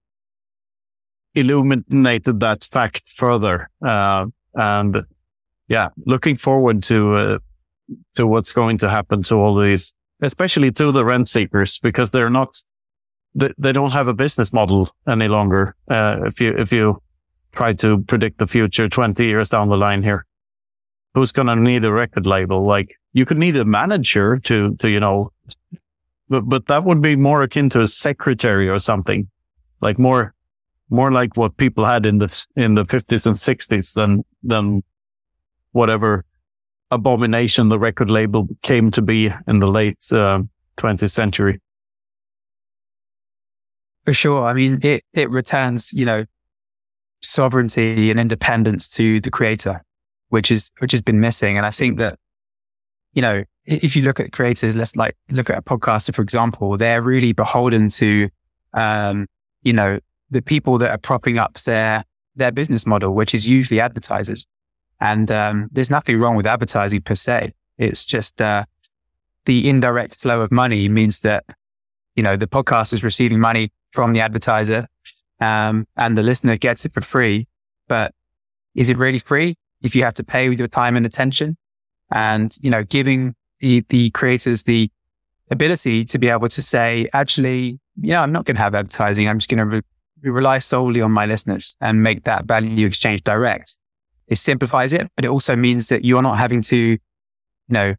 [1.35, 3.69] illuminated that fact further.
[3.85, 4.97] Uh, and
[5.67, 7.37] yeah, looking forward to, uh,
[8.15, 12.29] to what's going to happen to all these, especially to the rent seekers, because they're
[12.29, 12.55] not,
[13.35, 15.75] they, they don't have a business model any longer.
[15.89, 17.01] Uh, if you, if you
[17.57, 20.26] try to predict the future 20 years down the line here.
[21.17, 22.67] Who's going to need a record label?
[22.67, 25.31] Like you could need a manager to, to, you know,
[26.29, 29.27] but, but that would be more akin to a secretary or something
[29.81, 30.35] like more,
[30.91, 34.83] more like what people had in the, in the fifties and sixties than, than
[35.71, 36.23] whatever
[36.91, 40.43] abomination the record label came to be in the late uh,
[40.77, 41.59] 20th century.
[44.05, 44.45] For sure.
[44.45, 46.25] I mean, it, it returns, you know,
[47.23, 49.83] sovereignty and independence to the creator,
[50.29, 51.57] which is, which has been missing.
[51.57, 52.19] And I think that,
[53.13, 56.77] you know, if you look at creators, let's like look at a podcaster, for example,
[56.77, 58.29] they're really beholden to,
[58.73, 59.27] um,
[59.63, 62.03] you know, the people that are propping up their,
[62.35, 64.45] their business model, which is usually advertisers.
[64.99, 67.53] And, um, there's nothing wrong with advertising per se.
[67.77, 68.65] It's just, uh,
[69.45, 71.45] the indirect flow of money means that,
[72.15, 74.87] you know, the podcast is receiving money from the advertiser
[75.39, 77.47] um, and the listener gets it for free.
[77.87, 78.13] But
[78.75, 79.55] is it really free
[79.87, 81.57] if you have to pay with your time and attention?
[82.13, 84.91] And, you know, giving the, the creators the
[85.49, 89.27] ability to be able to say, actually, know, I'm not going to have advertising.
[89.27, 93.23] I'm just going to re- rely solely on my listeners and make that value exchange
[93.23, 93.79] direct.
[94.27, 96.99] It simplifies it, but it also means that you're not having to, you
[97.69, 97.95] know,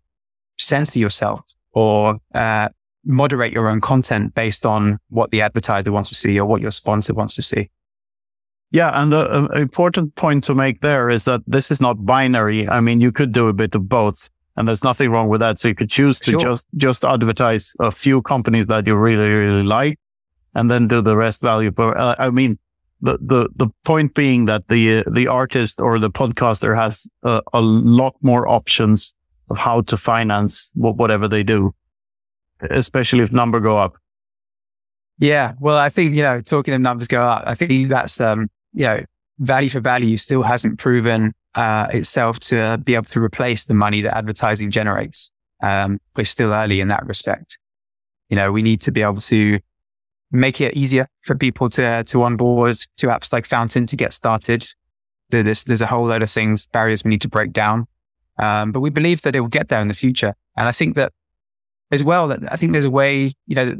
[0.59, 1.41] censor yourself
[1.73, 2.69] or uh,
[3.05, 6.71] moderate your own content based on what the advertiser wants to see or what your
[6.71, 7.71] sponsor wants to see.
[8.71, 8.91] Yeah.
[9.01, 12.69] And the uh, important point to make there is that this is not binary.
[12.69, 15.59] I mean, you could do a bit of both and there's nothing wrong with that.
[15.59, 16.41] So you could choose to sure.
[16.41, 19.99] just, just advertise a few companies that you really, really like
[20.55, 21.71] and then do the rest value.
[21.71, 22.59] But uh, I mean,
[23.01, 27.41] the, the, the point being that the, uh, the artist or the podcaster has a,
[27.53, 29.15] a lot more options
[29.51, 31.75] of how to finance whatever they do
[32.71, 33.97] especially if number go up.
[35.19, 35.55] Yeah.
[35.61, 38.85] Well, I think, you know, talking of numbers go up, I think that's, um, you
[38.85, 39.01] know,
[39.39, 44.01] value for value still hasn't proven, uh, itself to be able to replace the money
[44.03, 45.33] that advertising generates.
[45.63, 47.59] Um, we're still early in that respect.
[48.29, 49.59] You know, we need to be able to
[50.31, 54.67] make it easier for people to, to onboard to apps like Fountain to get started.
[55.31, 57.87] There's, there's a whole load of things, barriers we need to break down.
[58.39, 60.35] Um, but we believe that it will get there in the future.
[60.57, 61.13] And I think that
[61.91, 63.75] as well that I think there's a way, you know,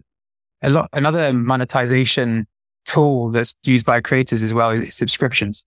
[0.63, 2.47] a lot, another monetization
[2.85, 5.65] tool that's used by creators as well is subscriptions,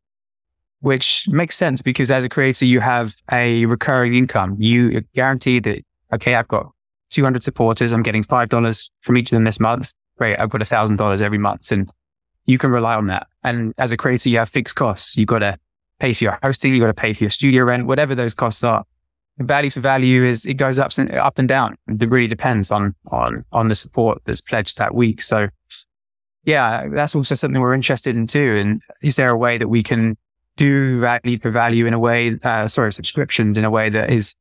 [0.79, 4.55] which makes sense because as a creator, you have a recurring income.
[4.59, 6.71] You guarantee that, okay, I've got
[7.11, 7.93] 200 supporters.
[7.93, 9.93] I'm getting $5 from each of them this month.
[10.17, 10.39] Great.
[10.39, 11.91] I've got $1,000 every month and
[12.45, 13.27] you can rely on that.
[13.43, 15.17] And as a creator, you have fixed costs.
[15.17, 15.57] You've got to
[15.99, 16.73] pay for your hosting.
[16.73, 18.83] You've got to pay for your studio rent, whatever those costs are
[19.39, 21.75] value for value is it goes up and up and down.
[21.87, 25.21] It really depends on on on the support that's pledged that week.
[25.21, 25.47] So
[26.43, 28.55] yeah, that's also something we're interested in too.
[28.55, 30.17] And is there a way that we can
[30.57, 34.35] do value for value in a way, uh, sorry, subscriptions in a way that is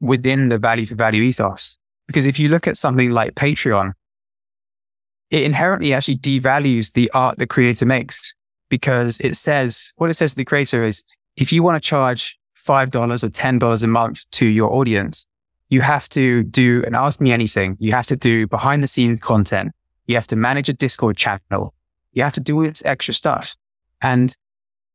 [0.00, 1.78] within the value for value ethos?
[2.06, 3.92] Because if you look at something like Patreon,
[5.30, 8.34] it inherently actually devalues the art the creator makes
[8.68, 11.04] because it says, what it says to the creator is,
[11.36, 15.26] if you want to charge $5 or $10 a month to your audience,
[15.68, 17.76] you have to do an ask me anything.
[17.78, 19.72] You have to do behind the scenes content.
[20.10, 21.74] You have to manage a Discord channel.
[22.12, 23.56] You have to do this extra stuff.
[24.02, 24.34] And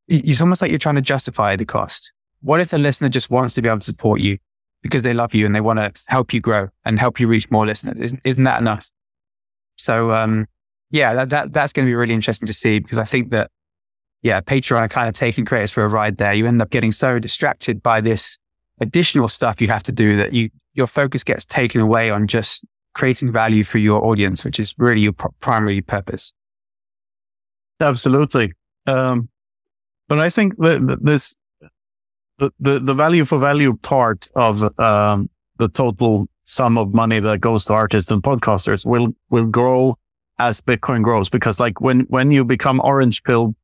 [0.07, 2.11] it's almost like you're trying to justify the cost
[2.45, 4.37] what if the listener just wants to be able to support you
[4.83, 7.49] because they love you and they want to help you grow and help you reach
[7.49, 7.99] more listeners?
[7.99, 8.87] Isn't, isn't that enough?
[9.77, 10.45] So, um,
[10.91, 13.49] yeah, that, that that's going to be really interesting to see because I think that,
[14.21, 16.35] yeah, Patreon are kind of taking creators for a ride there.
[16.35, 18.37] You end up getting so distracted by this
[18.79, 22.63] additional stuff you have to do that you, your focus gets taken away on just
[22.95, 26.33] creating value for your audience, which is really your pr- primary purpose.
[27.79, 28.53] Absolutely.
[28.87, 29.29] Um,
[30.07, 31.35] but I think that this,
[32.39, 37.41] the, the, the value for value part of, um, the total sum of money that
[37.41, 39.97] goes to artists and podcasters will, will grow
[40.39, 41.29] as Bitcoin grows.
[41.29, 43.55] Because like when, when you become orange pill,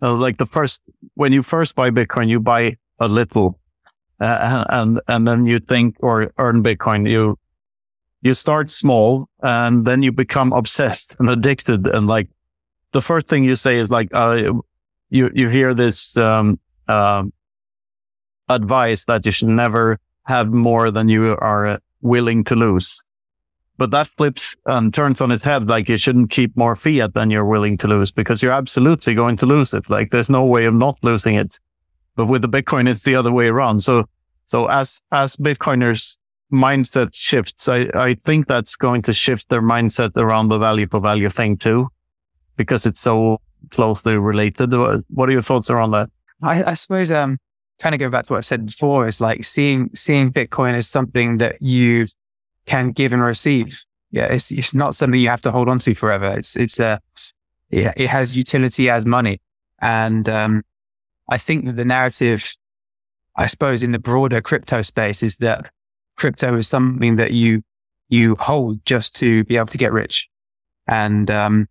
[0.00, 0.82] uh, like the first,
[1.14, 3.58] when you first buy Bitcoin, you buy a little,
[4.20, 7.36] uh, and, and then you think or earn Bitcoin, you,
[8.22, 11.86] you start small and then you become obsessed and addicted.
[11.86, 12.28] And like
[12.92, 14.52] the first thing you say is like, uh,
[15.10, 17.32] you, you hear this, um, um,
[18.48, 23.02] advice that you should never have more than you are willing to lose.
[23.78, 25.68] But that flips and turns on its head.
[25.68, 29.36] Like you shouldn't keep more fiat than you're willing to lose because you're absolutely going
[29.36, 29.90] to lose it.
[29.90, 31.58] Like there's no way of not losing it.
[32.14, 33.80] But with the Bitcoin, it's the other way around.
[33.80, 34.08] So,
[34.46, 36.16] so as, as Bitcoiners
[36.52, 41.00] mindset shifts, I, I think that's going to shift their mindset around the value for
[41.00, 41.88] value thing too,
[42.56, 44.72] because it's so closely related.
[45.08, 46.08] What are your thoughts around that?
[46.42, 47.38] I, I suppose, um,
[47.80, 50.88] kind of go back to what I said before is like seeing, seeing Bitcoin as
[50.88, 52.06] something that you
[52.66, 53.82] can give and receive.
[54.10, 54.26] Yeah.
[54.26, 56.30] It's, it's not something you have to hold on to forever.
[56.38, 57.00] It's, it's a,
[57.70, 59.40] it, it has utility as money.
[59.80, 60.62] And, um,
[61.28, 62.54] I think that the narrative,
[63.34, 65.70] I suppose in the broader crypto space is that
[66.16, 67.62] crypto is something that you,
[68.08, 70.28] you hold just to be able to get rich.
[70.86, 71.68] And, um,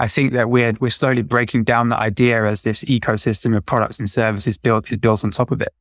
[0.00, 3.98] I think that we're, we're slowly breaking down the idea as this ecosystem of products
[3.98, 5.72] and services built is built on top of it.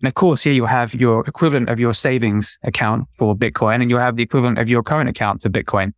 [0.00, 3.90] And of course, here you'll have your equivalent of your savings account for Bitcoin and
[3.90, 5.92] you'll have the equivalent of your current account for Bitcoin.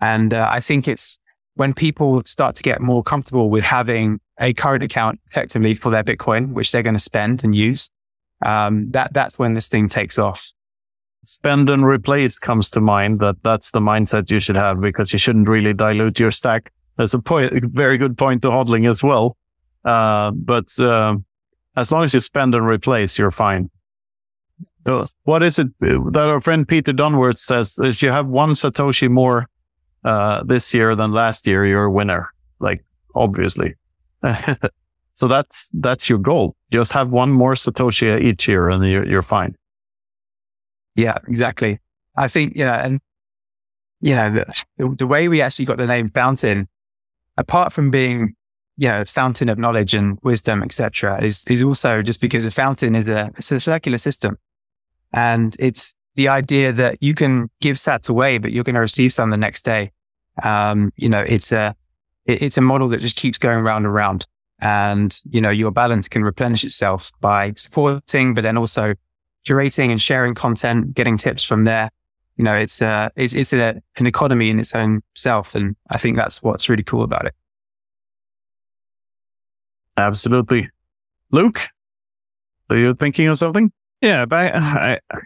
[0.00, 1.18] And uh, I think it's
[1.54, 6.04] when people start to get more comfortable with having a current account effectively for their
[6.04, 7.90] Bitcoin, which they're going to spend and use,
[8.44, 10.50] um, that, that's when this thing takes off
[11.26, 15.18] spend and replace comes to mind that that's the mindset you should have because you
[15.18, 19.02] shouldn't really dilute your stack that's a point, a very good point to hodling as
[19.02, 19.36] well.
[19.84, 21.16] Uh, but uh,
[21.76, 23.70] as long as you spend and replace, you're fine.
[25.24, 27.76] What is it that our friend Peter Dunworth says?
[27.82, 29.46] If you have one Satoshi more
[30.04, 32.32] uh, this year than last year, you're a winner.
[32.60, 33.74] Like obviously.
[35.14, 36.54] so that's that's your goal.
[36.70, 39.56] Just have one more Satoshi each year, and you're you're fine.
[40.96, 41.78] Yeah, exactly.
[42.16, 43.00] I think you know, and
[44.00, 44.44] you know
[44.78, 46.68] the, the way we actually got the name Fountain
[47.36, 48.34] apart from being,
[48.76, 52.94] you know, fountain of knowledge and wisdom, etc., is is also just because a fountain
[52.94, 54.36] is a, it's a circular system,
[55.12, 59.12] and it's the idea that you can give sats away, but you're going to receive
[59.12, 59.92] some the next day.
[60.42, 61.74] Um, you know, it's a
[62.26, 64.26] it, it's a model that just keeps going round and round,
[64.60, 68.94] and you know, your balance can replenish itself by supporting, but then also
[69.46, 71.90] curating and sharing content, getting tips from there
[72.36, 75.54] you know, it's, uh, it's, it's a, an economy in its own self.
[75.54, 77.34] And I think that's what's really cool about it.
[79.96, 80.68] Absolutely.
[81.30, 81.68] Luke,
[82.68, 83.72] are you thinking of something?
[84.02, 85.18] Yeah, but I, I,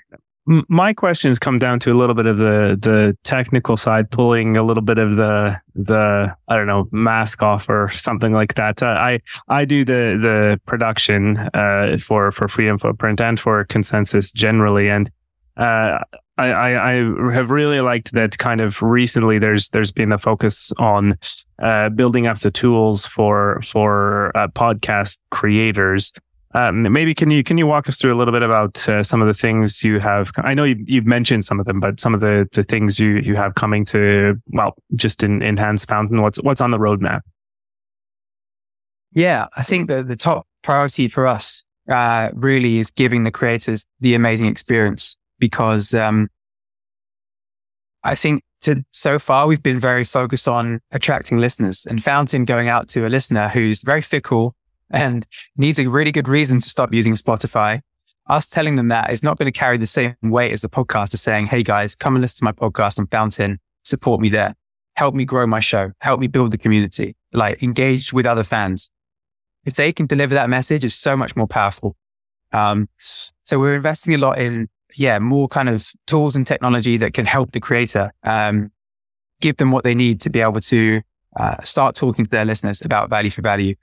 [0.68, 4.62] my questions come down to a little bit of the the technical side, pulling a
[4.62, 8.82] little bit of the the I don't know mask off or something like that.
[8.82, 14.32] Uh, I I do the the production uh, for for Freedom Footprint and for Consensus
[14.32, 15.10] generally, and
[15.56, 15.98] uh,
[16.36, 16.92] I, I,
[17.34, 21.18] have really liked that kind of recently there's there's been a focus on
[21.60, 26.12] uh, building up the tools for for uh, podcast creators.
[26.52, 29.22] Um, maybe can you can you walk us through a little bit about uh, some
[29.22, 30.32] of the things you have?
[30.38, 33.18] I know you, have mentioned some of them, but some of the, the things you
[33.18, 36.22] you have coming to well, just in enhance Fountain.
[36.22, 37.20] What's what's on the roadmap?
[39.12, 43.86] Yeah, I think the the top priority for us uh, really is giving the creators
[44.00, 46.28] the amazing experience because um,
[48.02, 52.68] I think to so far we've been very focused on attracting listeners and Fountain going
[52.68, 54.54] out to a listener who's very fickle
[54.90, 55.26] and
[55.56, 57.80] needs a really good reason to stop using Spotify.
[58.28, 61.18] Us telling them that is not going to carry the same weight as the podcaster
[61.18, 64.54] saying, Hey guys, come and listen to my podcast on Fountain, support me there,
[64.94, 68.90] help me grow my show, help me build the community, like engage with other fans.
[69.64, 71.96] If they can deliver that message, it's so much more powerful.
[72.52, 77.14] Um, so we're investing a lot in yeah, more kind of tools and technology that
[77.14, 78.72] can help the creator, um,
[79.40, 81.00] give them what they need to be able to
[81.38, 83.74] uh, start talking to their listeners about value for value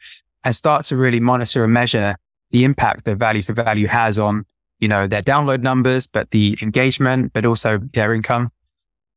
[0.43, 2.15] and start to really monitor and measure
[2.51, 4.45] the impact that value for value has on,
[4.79, 8.51] you know, their download numbers, but the engagement, but also their income.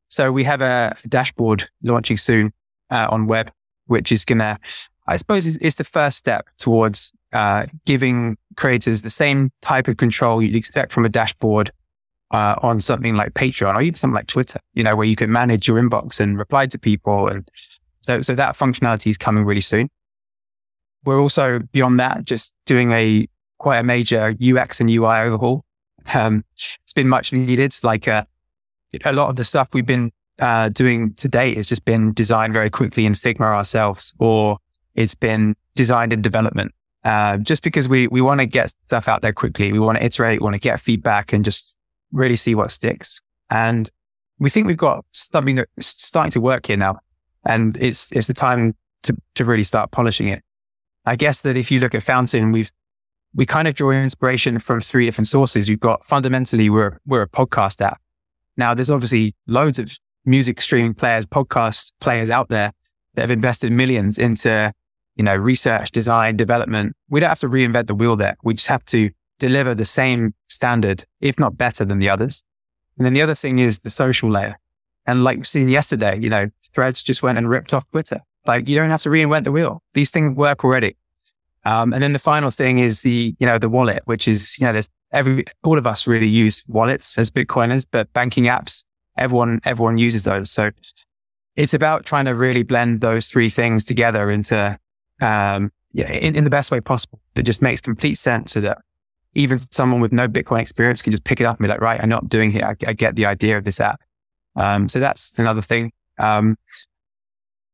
[0.09, 2.53] So we have a dashboard launching soon
[2.91, 3.53] uh, on web,
[3.87, 4.59] which is going to,
[5.07, 9.97] I suppose, is, is, the first step towards uh, giving creators the same type of
[9.99, 11.71] control you'd expect from a dashboard
[12.33, 15.31] uh, on something like Patreon or even something like Twitter, you know, where you can
[15.31, 17.29] manage your inbox and reply to people.
[17.29, 17.49] And
[18.03, 19.89] so, so that functionality is coming really soon.
[21.05, 23.27] We're also beyond that, just doing a
[23.59, 25.65] quite a major UX and UI overhaul.
[26.15, 27.75] Um, it's been much needed.
[27.83, 28.25] Like uh,
[29.05, 32.53] a lot of the stuff we've been uh, doing to date has just been designed
[32.53, 34.59] very quickly in Figma ourselves, or
[34.95, 36.73] it's been designed in development.
[37.05, 40.05] Uh, just because we we want to get stuff out there quickly, we want to
[40.05, 41.75] iterate, want to get feedback, and just
[42.13, 43.21] really see what sticks.
[43.51, 43.89] And
[44.39, 46.99] we think we've got something that's starting to work here now,
[47.47, 48.75] and it's it's the time
[49.05, 50.43] to to really start polishing it.
[51.07, 52.71] I guess that if you look at Fountain, we've
[53.35, 55.69] we kind of draw inspiration from three different sources.
[55.69, 58.01] We've got fundamentally we're we're a podcast app.
[58.57, 62.73] Now there's obviously loads of music streaming players, podcast players out there
[63.15, 64.73] that have invested millions into,
[65.17, 66.95] you know, research, design, development.
[67.09, 68.37] We don't have to reinvent the wheel there.
[68.43, 72.45] We just have to deliver the same standard, if not better than the others.
[72.99, 74.59] And then the other thing is the social layer.
[75.07, 78.21] And like we've seen yesterday, you know, threads just went and ripped off Twitter.
[78.47, 79.83] Like you don't have to reinvent the wheel.
[79.93, 80.97] These things work already.
[81.65, 84.67] Um, and then the final thing is the, you know, the wallet, which is, you
[84.67, 88.85] know, there's every, all of us really use wallets as Bitcoiners, but banking apps,
[89.19, 90.51] everyone, everyone uses those.
[90.51, 90.71] So
[91.57, 94.79] it's about trying to really blend those three things together into,
[95.21, 98.79] um, yeah, in, in the best way possible that just makes complete sense so that
[99.35, 102.03] even someone with no Bitcoin experience can just pick it up and be like, right,
[102.03, 102.65] I know I'm doing here.
[102.65, 104.01] I, I get the idea of this app.
[104.57, 105.93] Um, so that's another thing.
[106.19, 106.57] Um,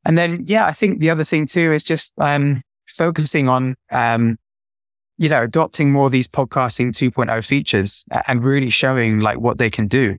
[0.06, 4.38] and then, yeah, I think the other thing too is just, um, focusing on, um,
[5.18, 9.68] you know, adopting more of these podcasting 2.0 features and really showing like what they
[9.68, 10.16] can do.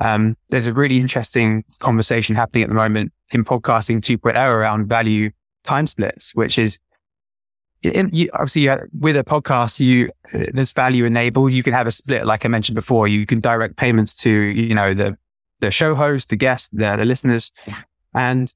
[0.00, 5.30] Um, there's a really interesting conversation happening at the moment in podcasting 2.0 around value
[5.64, 6.80] time splits, which is
[7.82, 8.68] in, you, obviously
[8.98, 11.52] with a podcast, you there's value enabled.
[11.52, 13.06] You can have a split, like I mentioned before.
[13.06, 15.16] You can direct payments to you know the
[15.60, 17.52] the show host, the guest, the, the listeners,
[18.14, 18.52] and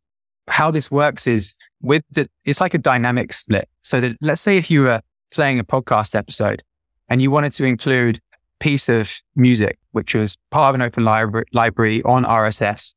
[0.49, 3.69] how this works is with the, it's like a dynamic split.
[3.83, 5.01] So that let's say if you were
[5.33, 6.63] playing a podcast episode
[7.09, 11.05] and you wanted to include a piece of music, which was part of an open
[11.05, 12.95] library, library on RSS.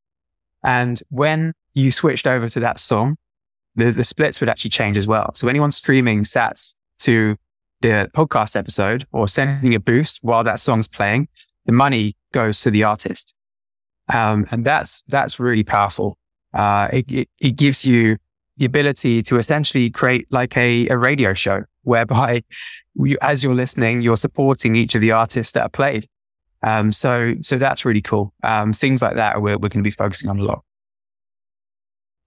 [0.63, 3.17] And when you switched over to that song,
[3.75, 5.31] the, the splits would actually change as well.
[5.33, 7.35] So anyone streaming sats to
[7.81, 11.27] the podcast episode or sending a boost while that song's playing,
[11.65, 13.33] the money goes to the artist.
[14.13, 16.17] Um, and that's, that's really powerful.
[16.53, 18.17] Uh, it, it, it, gives you
[18.57, 22.43] the ability to essentially create like a, a radio show whereby
[22.95, 26.07] you, as you're listening, you're supporting each of the artists that are played.
[26.61, 28.33] Um, so, so that's really cool.
[28.43, 30.63] Um, things like that we're, we're going to be focusing on a lot.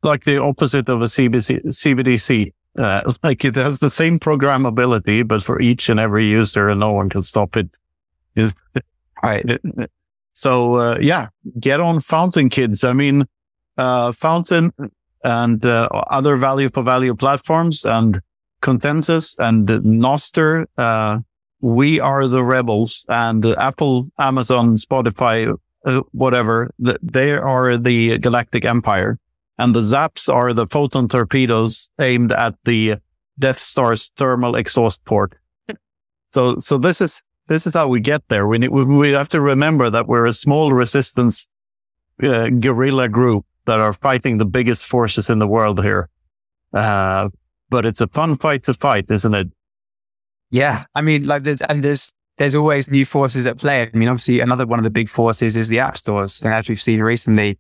[0.03, 2.53] Like the opposite of a CBC, CBDC.
[2.79, 6.93] Uh, like it has the same programmability, but for each and every user, and no
[6.93, 7.77] one can stop it.
[9.23, 9.59] right.
[10.35, 12.85] So, uh, yeah, get on Fountain Kids.
[12.85, 13.25] I mean,
[13.77, 14.73] uh, Fountain
[15.25, 18.21] and uh, other value for value platforms and
[18.61, 20.67] Consensus and Nostr.
[20.79, 21.19] Uh,
[21.61, 26.71] we are the rebels and Apple, Amazon, Spotify, uh, whatever.
[26.79, 29.19] they are the galactic empire
[29.59, 32.97] and the Zaps are the photon torpedoes aimed at the
[33.39, 35.39] Death Star's thermal exhaust port.
[36.29, 38.47] So, so this is, this is how we get there.
[38.47, 41.49] We need, we have to remember that we're a small resistance
[42.23, 46.09] uh, guerrilla group that are fighting the biggest forces in the world here.
[46.73, 47.29] Uh,
[47.69, 49.49] but it's a fun fight to fight, isn't it?
[50.51, 50.85] Yeah.
[50.95, 53.83] I mean, like there's, and there's, there's always new forces at play.
[53.83, 56.41] I mean, obviously another one of the big forces is the app stores.
[56.43, 57.59] And as we've seen recently,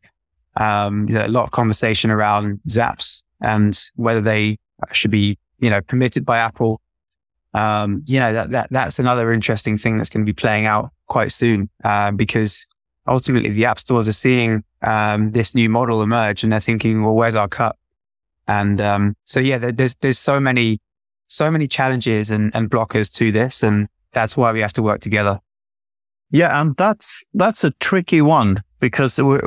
[0.56, 4.58] um, a lot of conversation around zaps and whether they
[4.92, 6.80] should be, you know, permitted by Apple.
[7.54, 10.90] Um, you know, that, that, that's another interesting thing that's going to be playing out
[11.08, 12.66] quite soon, uh, because
[13.08, 17.14] ultimately the app stores are seeing um, this new model emerge and they're thinking, well,
[17.14, 17.76] where's our cut?
[18.48, 20.80] And um, so, yeah, there's there's so many
[21.28, 25.00] so many challenges and, and blockers to this, and that's why we have to work
[25.00, 25.40] together.
[26.30, 29.38] Yeah, and that's that's a tricky one because we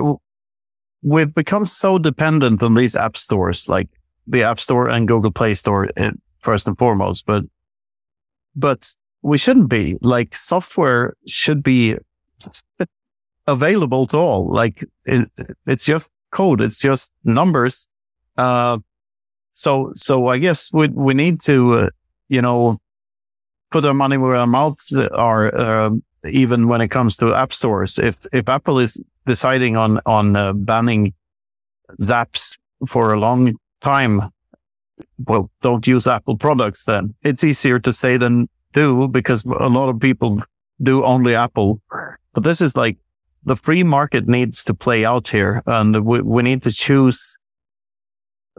[1.02, 3.90] we've become so dependent on these app stores, like
[4.28, 7.26] the App Store and Google Play Store, eh, first and foremost.
[7.26, 7.46] But
[8.56, 9.98] but we shouldn't be.
[10.02, 11.96] Like software should be
[13.52, 14.48] available to all.
[14.48, 15.30] Like it,
[15.66, 16.62] it's just code.
[16.62, 17.88] It's just numbers.
[18.38, 18.80] Uh,
[19.54, 21.90] so, so I guess we, we need to, uh,
[22.30, 22.80] you know,
[23.72, 25.90] put our money where our mouths are, uh,
[26.30, 27.98] even when it comes to app stores.
[27.98, 31.14] If if Apple is deciding on on uh, banning
[32.02, 34.30] Zaps for a long time,
[35.28, 36.86] well, don't use Apple products.
[36.86, 40.42] Then it's easier to say than do because a lot of people
[40.82, 41.82] do only Apple.
[42.34, 42.98] But this is like
[43.44, 47.38] the free market needs to play out here, and we we need to choose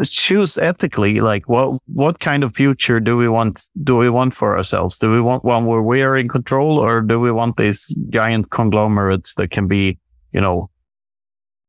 [0.05, 4.57] choose ethically like what what kind of future do we want do we want for
[4.57, 4.99] ourselves?
[4.99, 8.51] Do we want one where we are in control or do we want these giant
[8.51, 9.99] conglomerates that can be
[10.33, 10.71] you know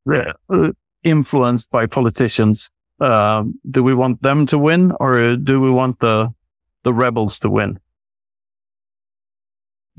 [0.10, 0.72] uh,
[1.04, 2.70] influenced by politicians?
[3.02, 6.30] Uh, do we want them to win or do we want the
[6.84, 7.80] the rebels to win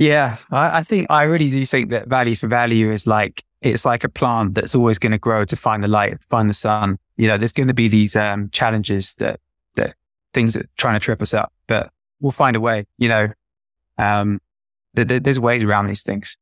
[0.02, 3.84] yeah I, I think i really do think that value for value is like it's
[3.84, 6.98] like a plant that's always going to grow to find the light find the sun
[7.16, 9.40] you know, there's going to be these um, challenges that
[9.74, 9.94] that
[10.34, 12.84] things that trying to trip us up, but we'll find a way.
[12.98, 13.28] You know,
[13.98, 14.40] um,
[14.96, 16.36] th- th- there's ways around these things.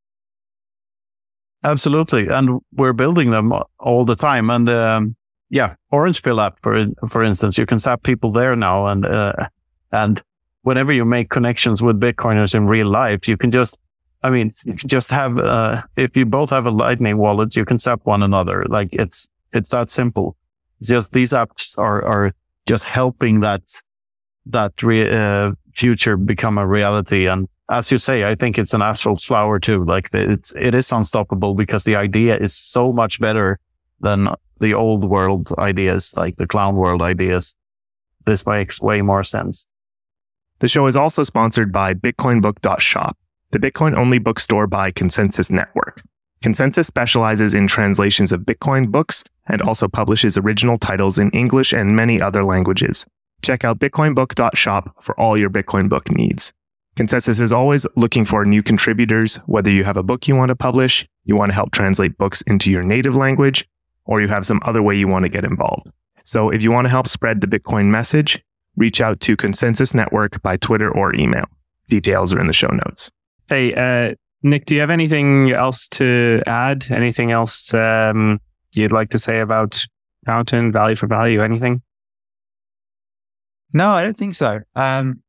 [1.64, 4.48] Absolutely, and we're building them all the time.
[4.48, 5.16] And um,
[5.50, 9.32] yeah, Orange Pill app, for for instance, you can zap people there now, and uh,
[9.92, 10.22] and
[10.62, 13.78] whenever you make connections with Bitcoiners in real life, you can just
[14.22, 18.00] I mean, just have, uh, if you both have a lightning wallet, you can zap
[18.04, 18.64] one another.
[18.68, 20.36] Like it's, it's that simple
[20.80, 22.32] It's just these apps are, are
[22.66, 23.62] just helping that,
[24.46, 27.26] that re, uh, future become a reality.
[27.26, 29.84] And as you say, I think it's an asphalt flower too.
[29.84, 33.58] Like it's, it is unstoppable because the idea is so much better
[34.00, 37.56] than the old world ideas, like the clown world ideas.
[38.26, 39.66] This makes way more sense.
[40.60, 43.16] The show is also sponsored by BitcoinBook.shop,
[43.50, 46.02] the Bitcoin only bookstore by Consensus Network.
[46.42, 51.96] Consensus specializes in translations of Bitcoin books and also publishes original titles in English and
[51.96, 53.06] many other languages.
[53.40, 56.52] Check out bitcoinbook.shop for all your Bitcoin book needs.
[56.94, 60.56] Consensus is always looking for new contributors, whether you have a book you want to
[60.56, 63.66] publish, you want to help translate books into your native language,
[64.04, 65.90] or you have some other way you want to get involved.
[66.22, 68.44] So if you want to help spread the Bitcoin message,
[68.76, 71.44] reach out to Consensus Network by Twitter or email.
[71.88, 73.10] Details are in the show notes.
[73.48, 76.86] Hey, uh, Nick, do you have anything else to add?
[76.90, 78.40] Anything else um,
[78.72, 79.84] you'd like to say about
[80.24, 81.82] Fountain, value for value, anything?
[83.72, 84.60] No, I don't think so.
[84.74, 85.22] Um,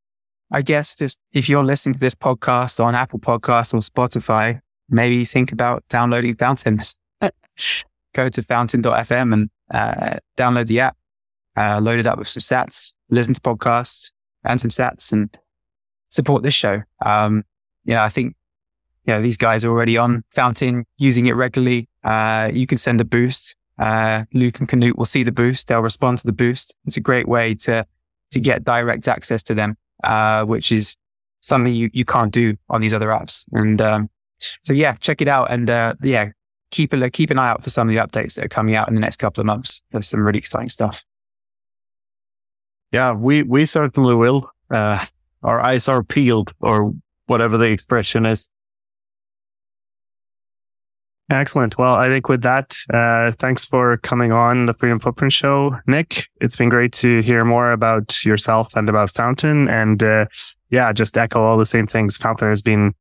[0.51, 5.23] I guess just if you're listening to this podcast on Apple Podcasts or Spotify, maybe
[5.25, 6.81] think about downloading Fountain.
[8.13, 10.97] Go to fountain.fm and uh, download the app,
[11.57, 14.11] uh, load it up with some sats, listen to podcasts
[14.43, 15.35] and some sats and
[16.09, 16.81] support this show.
[17.05, 17.43] Um,
[17.85, 18.35] yeah, I think
[19.05, 21.89] you know, these guys are already on Fountain using it regularly.
[22.03, 23.55] Uh, you can send a boost.
[23.79, 25.67] Uh, Luke and Knut will see the boost.
[25.67, 26.75] They'll respond to the boost.
[26.85, 27.85] It's a great way to,
[28.31, 30.95] to get direct access to them, uh, which is
[31.41, 33.45] something you, you can't do on these other apps.
[33.53, 34.09] And, um,
[34.63, 35.49] so yeah, check it out.
[35.49, 36.29] And, uh, yeah,
[36.69, 38.87] keep a, keep an eye out for some of the updates that are coming out
[38.87, 39.81] in the next couple of months.
[39.91, 41.03] There's some really exciting stuff.
[42.91, 44.49] Yeah, we, we certainly will.
[44.69, 45.05] Uh,
[45.43, 46.93] our eyes are peeled or
[47.25, 48.49] whatever the expression is.
[51.29, 51.77] Excellent.
[51.77, 56.27] Well, I think with that, uh, thanks for coming on the Freedom Footprint Show, Nick.
[56.41, 59.69] It's been great to hear more about yourself and about Fountain.
[59.69, 60.25] And uh,
[60.69, 62.17] yeah, just echo all the same things.
[62.17, 62.93] Fountain has been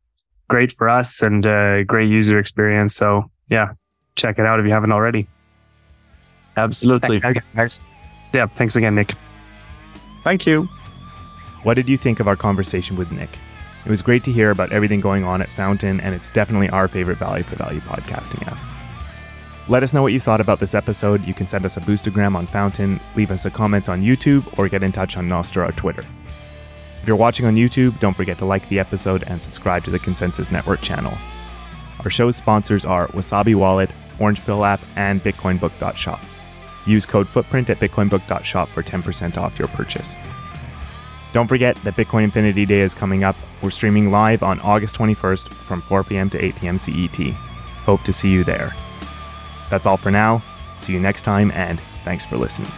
[0.49, 2.95] great for us and uh, great user experience.
[2.95, 3.72] So yeah,
[4.14, 5.26] check it out if you haven't already.
[6.57, 7.18] Absolutely.
[7.18, 7.80] Thanks.
[8.32, 9.14] Yeah, thanks again, Nick.
[10.23, 10.68] Thank you.
[11.62, 13.31] What did you think of our conversation with Nick?
[13.85, 16.89] It was great to hear about everything going on at Fountain, and it's definitely our
[16.89, 18.59] favorite value for value podcasting app.
[19.68, 21.27] Let us know what you thought about this episode.
[21.27, 24.68] You can send us a boostagram on Fountain, leave us a comment on YouTube, or
[24.68, 26.05] get in touch on Nostr or Twitter.
[27.01, 29.99] If you're watching on YouTube, don't forget to like the episode and subscribe to the
[29.99, 31.12] Consensus Network channel.
[32.05, 36.21] Our show's sponsors are Wasabi Wallet, Orange Pill app, and BitcoinBook.shop.
[36.91, 40.16] Use code Footprint at BitcoinBook.shop for 10% off your purchase.
[41.32, 43.36] Don't forget that Bitcoin Infinity Day is coming up.
[43.62, 46.28] We're streaming live on August 21st from 4 p.m.
[46.30, 46.78] to 8 p.m.
[46.78, 47.16] CET.
[47.84, 48.72] Hope to see you there.
[49.70, 50.43] That's all for now.
[50.78, 52.70] See you next time, and thanks for listening.